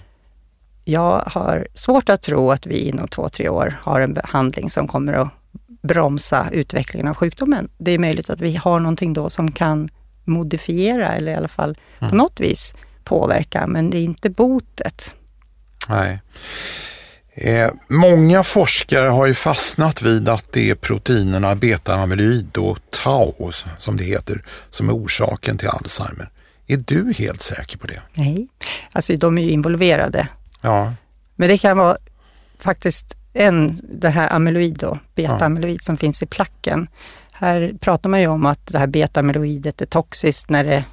Jag 0.85 1.23
har 1.27 1.69
svårt 1.75 2.09
att 2.09 2.23
tro 2.23 2.51
att 2.51 2.67
vi 2.67 2.79
inom 2.79 3.09
två, 3.09 3.29
tre 3.29 3.49
år 3.49 3.79
har 3.83 4.01
en 4.01 4.15
behandling 4.15 4.71
som 4.71 4.89
kommer 4.89 5.13
att 5.13 5.29
bromsa 5.83 6.49
utvecklingen 6.53 7.09
av 7.09 7.15
sjukdomen. 7.15 7.69
Det 7.79 7.91
är 7.91 7.99
möjligt 7.99 8.31
att 8.31 8.41
vi 8.41 8.57
har 8.57 8.81
någonting 8.81 9.13
då 9.13 9.29
som 9.29 9.53
kan 9.53 9.89
modifiera 10.27 11.13
eller 11.13 11.33
i 11.33 11.35
alla 11.35 11.49
fall 11.49 11.79
mm. 11.99 12.11
på 12.11 12.17
något 12.17 12.41
vis 12.41 12.75
påverka, 13.05 13.67
men 13.67 13.91
det 13.91 13.99
är 13.99 14.03
inte 14.03 14.31
botet. 14.31 15.15
Nej. 15.89 16.21
Eh, 17.35 17.71
många 17.89 18.43
forskare 18.43 19.09
har 19.09 19.27
ju 19.27 19.35
fastnat 19.35 20.03
vid 20.03 20.29
att 20.29 20.53
det 20.53 20.71
är 20.71 20.75
proteinerna 20.75 21.55
beta-amyloid 21.55 22.59
och 22.59 22.79
tau, 23.05 23.51
som 23.79 23.97
det 23.97 24.05
heter, 24.05 24.43
som 24.71 24.89
är 24.89 24.93
orsaken 24.93 25.59
till 25.59 25.69
Alzheimer. 25.69 26.31
Är 26.67 26.77
du 26.77 27.13
helt 27.13 27.43
säker 27.43 27.79
på 27.79 27.87
det? 27.87 28.01
Nej, 28.15 28.49
alltså 28.93 29.17
de 29.17 29.39
är 29.39 29.43
ju 29.43 29.51
involverade. 29.51 30.29
Ja. 30.61 30.95
Men 31.35 31.49
det 31.49 31.59
kan 31.59 31.77
vara 31.77 31.97
faktiskt 32.59 33.17
en, 33.33 33.77
det 34.01 34.09
här 34.09 34.33
amyloid 34.33 34.79
då, 34.79 34.99
beta-amyloid 35.15 35.79
ja. 35.81 35.83
som 35.83 35.97
finns 35.97 36.23
i 36.23 36.27
placken. 36.27 36.89
Här 37.39 37.75
pratar 37.81 38.11
man 38.11 38.21
ju 38.21 38.27
om 38.27 38.47
att 38.47 38.67
det 38.67 38.79
här 38.79 38.87
beta-amyloidet 38.87 39.83
är 39.83 39.87
toxiskt 39.87 40.51
när 40.51 40.65
det 40.65 40.85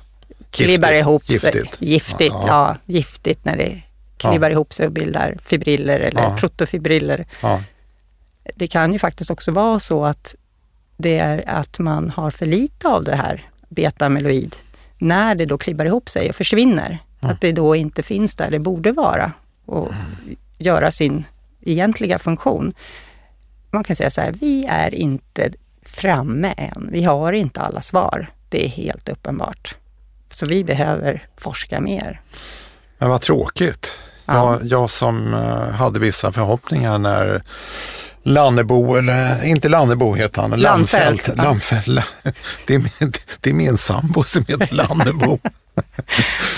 klibbar 0.52 0.92
ihop 0.92 1.26
sig. 1.26 1.34
Giftigt. 1.34 1.82
Giftigt, 1.82 2.34
ja. 2.34 2.48
ja. 2.48 2.78
Giftigt 2.86 3.46
när 3.46 3.58
det 3.58 3.82
klibbar 4.18 4.48
ja. 4.48 4.52
ihop 4.52 4.74
sig 4.74 4.86
och 4.86 4.92
bildar 4.92 5.38
fibriller 5.46 6.00
eller 6.00 6.22
ja. 6.22 6.38
protofibriller. 6.40 7.26
Ja. 7.42 7.62
Det 8.56 8.68
kan 8.68 8.94
ju 8.94 9.00
faktiskt 9.00 9.32
också 9.32 9.52
vara 9.52 9.80
så 9.80 10.06
att 10.06 10.36
det 10.98 11.20
är 11.20 11.50
att 11.50 11.80
man 11.80 12.10
har 12.10 12.32
för 12.32 12.46
lite 12.46 12.88
av 12.88 13.04
det 13.04 13.16
här 13.16 13.50
beta-amyloid 13.70 14.56
när 14.98 15.36
det 15.36 15.46
då 15.46 15.58
klibbar 15.58 15.86
ihop 15.86 16.10
sig 16.10 16.30
och 16.30 16.36
försvinner. 16.36 17.00
Att 17.20 17.42
det 17.42 17.52
då 17.52 17.76
inte 17.76 18.04
finns 18.04 18.36
där 18.36 18.52
det 18.52 18.60
borde 18.60 18.92
vara 18.92 19.32
och 19.66 19.92
göra 20.58 20.92
sin 20.92 21.26
egentliga 21.62 22.20
funktion. 22.20 22.74
Man 23.72 23.84
kan 23.84 23.96
säga 23.96 24.10
så 24.10 24.22
här, 24.22 24.32
vi 24.32 24.66
är 24.66 24.96
inte 24.96 25.52
framme 25.94 26.54
än. 26.58 26.90
Vi 26.92 27.04
har 27.04 27.34
inte 27.34 27.60
alla 27.60 27.82
svar. 27.82 28.30
Det 28.50 28.66
är 28.66 28.70
helt 28.70 29.10
uppenbart. 29.10 29.76
Så 30.32 30.46
vi 30.46 30.64
behöver 30.64 31.28
forska 31.38 31.80
mer. 31.80 32.22
Men 32.98 33.10
vad 33.10 33.22
tråkigt. 33.22 33.98
Ja. 34.26 34.34
Jag, 34.34 34.60
jag 34.64 34.90
som 34.90 35.34
uh, 35.34 35.70
hade 35.70 36.00
vissa 36.00 36.32
förhoppningar 36.32 36.98
när 36.98 37.44
Lannebo, 38.24 38.96
eller 38.96 39.46
inte 39.46 39.70
Lannebo 39.70 40.14
heter 40.14 40.42
han, 40.42 40.52
Landfält. 40.52 41.30
Ja. 41.38 41.44
Landfält. 41.44 42.06
Det, 42.68 42.74
är 42.74 42.80
min, 42.80 43.14
det 43.40 43.50
är 43.50 43.54
min 43.54 43.78
sambo 43.78 44.24
som 44.24 44.46
heter 44.48 44.68
Lannebo. 44.76 45.40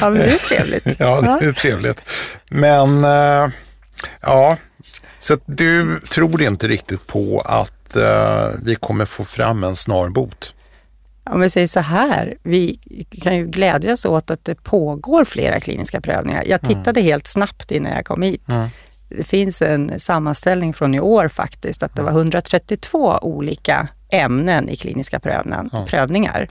ja, 0.02 0.10
men 0.10 0.14
det 0.14 0.26
är 0.26 0.38
trevligt. 0.38 0.86
ja, 1.00 1.38
det 1.40 1.46
är 1.46 1.52
trevligt. 1.52 2.04
Men 2.50 3.06
uh, 3.06 3.50
ja, 4.22 4.58
så 5.20 5.38
du 5.46 6.00
tror 6.00 6.42
inte 6.42 6.68
riktigt 6.68 7.08
på 7.08 7.42
att 7.46 7.75
uh, 7.96 8.04
vi 8.64 8.76
kommer 8.76 9.06
få 9.06 9.24
fram 9.24 9.64
en 9.64 9.76
snar 9.76 10.10
bot? 10.10 10.54
Om 11.30 11.42
vi 11.42 11.50
säger 11.50 11.68
så 11.68 11.80
här, 11.80 12.38
vi 12.44 12.80
kan 13.22 13.36
ju 13.36 13.48
glädjas 13.48 14.06
åt 14.06 14.32
att 14.32 14.46
det 14.46 14.56
pågår 14.56 15.26
flera 15.26 15.60
kliniska 15.60 16.02
prövningar. 16.02 16.44
Jag 16.48 16.64
mm. 16.64 16.76
tittade 16.76 17.00
mm. 17.00 17.12
helt 17.12 17.28
snabbt 17.28 17.72
innan 17.72 17.92
jag 17.92 18.06
kom 18.06 18.22
hit. 18.22 18.50
Mm. 18.50 18.70
Det 19.10 19.24
finns 19.24 19.62
en 19.62 20.00
sammanställning 20.00 20.74
från 20.74 20.96
i 20.96 21.00
år 21.00 21.28
faktiskt, 21.28 21.84
att 21.84 21.96
det 21.96 22.02
var 22.02 22.12
132 22.12 23.12
mm. 23.12 23.20
olika 23.22 23.88
ämnen 24.12 24.70
i 24.70 24.76
kliniska 24.76 25.20
prövningar 25.88 26.48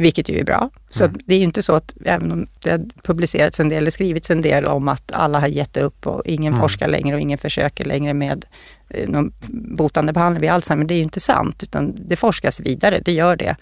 vilket 0.00 0.28
ju 0.28 0.38
är 0.38 0.44
bra. 0.44 0.70
Så 0.90 1.04
mm. 1.04 1.20
det 1.24 1.34
är 1.34 1.38
ju 1.38 1.44
inte 1.44 1.62
så 1.62 1.74
att 1.74 1.94
även 2.04 2.32
om 2.32 2.46
det 2.62 2.70
har 2.70 2.86
publicerats 3.02 3.60
en 3.60 3.68
del, 3.68 3.78
eller 3.78 3.90
skrivits 3.90 4.30
en 4.30 4.42
del 4.42 4.66
om 4.66 4.88
att 4.88 5.12
alla 5.12 5.40
har 5.40 5.48
gett 5.48 5.76
upp 5.76 6.06
och 6.06 6.22
ingen 6.26 6.52
mm. 6.52 6.60
forskar 6.60 6.88
längre 6.88 7.14
och 7.14 7.20
ingen 7.20 7.38
försöker 7.38 7.84
längre 7.84 8.14
med 8.14 8.44
eh, 8.90 9.08
någon 9.08 9.32
botande 9.76 10.12
behandling 10.12 10.40
vid 10.40 10.50
Alzheimer. 10.50 10.84
Det 10.84 10.94
är 10.94 10.96
ju 10.96 11.02
inte 11.02 11.20
sant, 11.20 11.62
utan 11.62 12.08
det 12.08 12.16
forskas 12.16 12.60
vidare, 12.60 13.00
det 13.04 13.12
gör 13.12 13.36
det. 13.36 13.56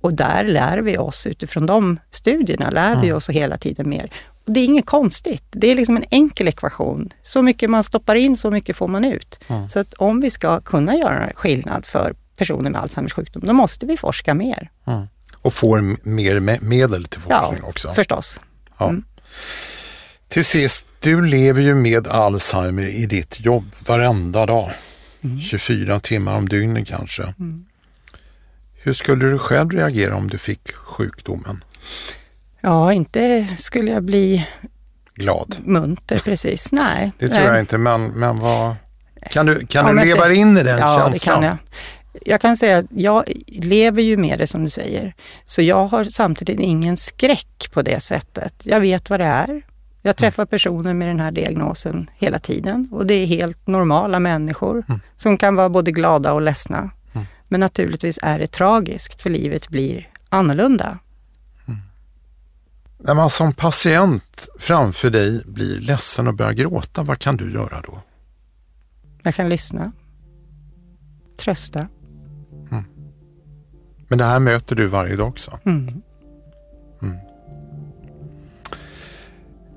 Och 0.00 0.14
där 0.14 0.44
lär 0.44 0.78
vi 0.78 0.98
oss, 0.98 1.26
utifrån 1.26 1.66
de 1.66 1.98
studierna, 2.10 2.70
lär 2.70 2.92
mm. 2.92 3.00
vi 3.00 3.12
oss 3.12 3.30
hela 3.30 3.56
tiden 3.56 3.88
mer. 3.88 4.12
Och 4.46 4.52
det 4.52 4.60
är 4.60 4.64
inget 4.64 4.86
konstigt, 4.86 5.44
det 5.50 5.70
är 5.70 5.74
liksom 5.74 5.96
en 5.96 6.04
enkel 6.10 6.48
ekvation. 6.48 7.12
Så 7.22 7.42
mycket 7.42 7.70
man 7.70 7.84
stoppar 7.84 8.14
in, 8.14 8.36
så 8.36 8.50
mycket 8.50 8.76
får 8.76 8.88
man 8.88 9.04
ut. 9.04 9.40
Mm. 9.48 9.68
Så 9.68 9.80
att 9.80 9.94
om 9.94 10.20
vi 10.20 10.30
ska 10.30 10.60
kunna 10.60 10.96
göra 10.96 11.32
skillnad 11.34 11.86
för 11.86 12.14
personer 12.36 12.70
med 12.70 12.80
Alzheimers 12.80 13.12
sjukdom, 13.12 13.42
då 13.46 13.52
måste 13.52 13.86
vi 13.86 13.96
forska 13.96 14.34
mer. 14.34 14.70
Och 15.42 15.52
får 15.52 16.08
mer 16.08 16.60
medel 16.60 17.04
till 17.04 17.20
forskning 17.20 17.60
ja, 17.62 17.68
också. 17.68 17.94
förstås. 17.94 18.40
Ja. 18.78 18.88
Mm. 18.88 19.04
Till 20.28 20.44
sist, 20.44 20.86
du 21.00 21.26
lever 21.26 21.62
ju 21.62 21.74
med 21.74 22.08
Alzheimer 22.08 22.86
i 22.86 23.06
ditt 23.06 23.40
jobb 23.40 23.64
varenda 23.86 24.46
dag. 24.46 24.70
Mm. 25.24 25.40
24 25.40 26.00
timmar 26.00 26.36
om 26.36 26.48
dygnet 26.48 26.88
kanske. 26.88 27.22
Mm. 27.22 27.64
Hur 28.82 28.92
skulle 28.92 29.26
du 29.26 29.38
själv 29.38 29.70
reagera 29.70 30.16
om 30.16 30.28
du 30.28 30.38
fick 30.38 30.72
sjukdomen? 30.72 31.64
Ja, 32.60 32.92
inte 32.92 33.48
skulle 33.58 33.90
jag 33.90 34.02
bli 34.02 34.46
glad. 35.14 35.56
Munter 35.64 36.18
precis, 36.18 36.72
nej. 36.72 37.12
Det 37.18 37.28
tror 37.28 37.46
jag 37.46 37.60
inte, 37.60 37.78
men, 37.78 38.06
men 38.06 38.38
vad... 38.38 38.74
Kan 39.30 39.46
du, 39.46 39.66
kan 39.66 39.86
ja, 39.86 39.92
du 39.92 40.08
leva 40.08 40.32
in 40.32 40.56
i 40.56 40.62
den 40.62 40.78
ja, 40.78 40.98
känslan? 40.98 41.12
Ja, 41.12 41.12
det 41.12 41.18
kan 41.18 41.42
jag 41.42 41.56
jag 42.26 42.40
kan 42.40 42.56
säga 42.56 42.78
att 42.78 42.86
jag 42.90 43.24
lever 43.46 44.02
ju 44.02 44.16
med 44.16 44.38
det 44.38 44.46
som 44.46 44.64
du 44.64 44.70
säger. 44.70 45.14
Så 45.44 45.62
jag 45.62 45.86
har 45.86 46.04
samtidigt 46.04 46.60
ingen 46.60 46.96
skräck 46.96 47.70
på 47.72 47.82
det 47.82 48.00
sättet. 48.00 48.54
Jag 48.64 48.80
vet 48.80 49.10
vad 49.10 49.20
det 49.20 49.26
är. 49.26 49.62
Jag 50.02 50.16
träffar 50.16 50.46
personer 50.46 50.94
med 50.94 51.08
den 51.08 51.20
här 51.20 51.30
diagnosen 51.30 52.10
hela 52.14 52.38
tiden 52.38 52.88
och 52.92 53.06
det 53.06 53.14
är 53.14 53.26
helt 53.26 53.66
normala 53.66 54.20
människor 54.20 54.84
mm. 54.88 55.00
som 55.16 55.38
kan 55.38 55.56
vara 55.56 55.68
både 55.68 55.92
glada 55.92 56.32
och 56.32 56.42
ledsna. 56.42 56.90
Mm. 57.12 57.26
Men 57.48 57.60
naturligtvis 57.60 58.18
är 58.22 58.38
det 58.38 58.46
tragiskt 58.46 59.22
för 59.22 59.30
livet 59.30 59.68
blir 59.68 60.10
annorlunda. 60.28 60.98
Mm. 61.66 61.80
När 62.98 63.14
man 63.14 63.30
som 63.30 63.52
patient 63.52 64.48
framför 64.58 65.10
dig 65.10 65.42
blir 65.46 65.80
ledsen 65.80 66.28
och 66.28 66.34
börjar 66.34 66.52
gråta, 66.52 67.02
vad 67.02 67.18
kan 67.18 67.36
du 67.36 67.52
göra 67.52 67.80
då? 67.80 68.02
Jag 69.22 69.34
kan 69.34 69.48
lyssna, 69.48 69.92
trösta, 71.36 71.88
men 74.10 74.18
det 74.18 74.24
här 74.24 74.40
möter 74.40 74.76
du 74.76 74.86
varje 74.86 75.16
dag 75.16 75.28
också? 75.28 75.58
Mm. 75.64 76.02
Mm. 77.02 77.16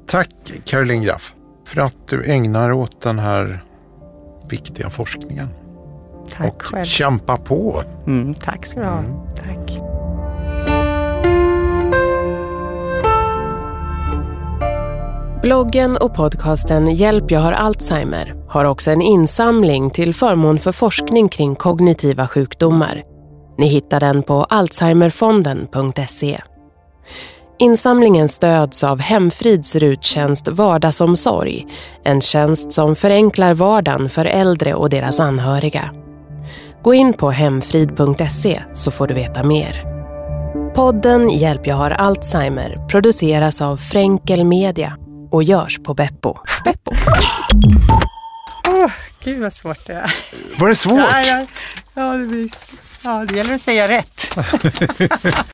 Tack 0.07 0.29
Caroline 0.65 1.01
Graff 1.01 1.35
för 1.67 1.81
att 1.81 1.95
du 2.07 2.31
ägnar 2.31 2.71
åt 2.71 3.01
den 3.01 3.19
här 3.19 3.63
viktiga 4.49 4.89
forskningen. 4.89 5.47
Tack 6.29 6.53
och 6.53 6.61
själv. 6.61 6.83
kämpa 6.85 7.37
på. 7.37 7.83
Mm, 8.07 8.33
tack 8.33 8.65
ska 8.65 8.79
du 8.79 8.85
ha. 8.85 8.99
Mm. 8.99 9.11
Tack. 9.35 9.79
Bloggen 15.41 15.97
och 15.97 16.15
podcasten 16.15 16.95
Hjälp 16.95 17.31
jag 17.31 17.39
har 17.39 17.51
Alzheimer 17.51 18.35
har 18.49 18.65
också 18.65 18.91
en 18.91 19.01
insamling 19.01 19.89
till 19.89 20.13
förmån 20.13 20.59
för 20.59 20.71
forskning 20.71 21.29
kring 21.29 21.55
kognitiva 21.55 22.27
sjukdomar 22.27 23.12
ni 23.63 23.69
hittar 23.69 23.99
den 23.99 24.23
på 24.23 24.43
alzheimerfonden.se. 24.43 26.41
Insamlingen 27.59 28.29
stöds 28.29 28.83
av 28.83 28.99
Hemfrids 28.99 29.75
ruttjänst 29.75 30.47
Vardagsomsorg, 30.47 31.67
en 32.03 32.21
tjänst 32.21 32.71
som 32.71 32.95
förenklar 32.95 33.53
vardagen 33.53 34.09
för 34.09 34.25
äldre 34.25 34.73
och 34.73 34.89
deras 34.89 35.19
anhöriga. 35.19 35.91
Gå 36.81 36.93
in 36.93 37.13
på 37.13 37.31
hemfrid.se 37.31 38.61
så 38.71 38.91
får 38.91 39.07
du 39.07 39.13
veta 39.13 39.43
mer. 39.43 39.83
Podden 40.75 41.29
Hjälp 41.29 41.67
jag 41.67 41.75
har 41.75 41.91
Alzheimer 41.91 42.87
produceras 42.87 43.61
av 43.61 43.77
Fränkel 43.77 44.45
Media 44.45 44.97
och 45.31 45.43
görs 45.43 45.79
på 45.83 45.93
Beppo. 45.93 46.37
Beppo. 46.63 46.91
Oh, 48.67 48.91
gud 49.23 49.41
vad 49.41 49.53
svårt 49.53 49.87
det 49.87 49.93
är. 49.93 50.15
Var 50.59 50.69
det 50.69 50.75
svårt? 50.75 51.07
Ja, 51.11 51.23
ja, 51.25 51.45
ja, 51.93 52.13
det, 52.13 52.25
blir, 52.25 52.49
ja, 53.03 53.25
det 53.25 53.35
gäller 53.37 53.53
att 53.53 53.61
säga 53.61 53.87
rätt. 53.87 54.37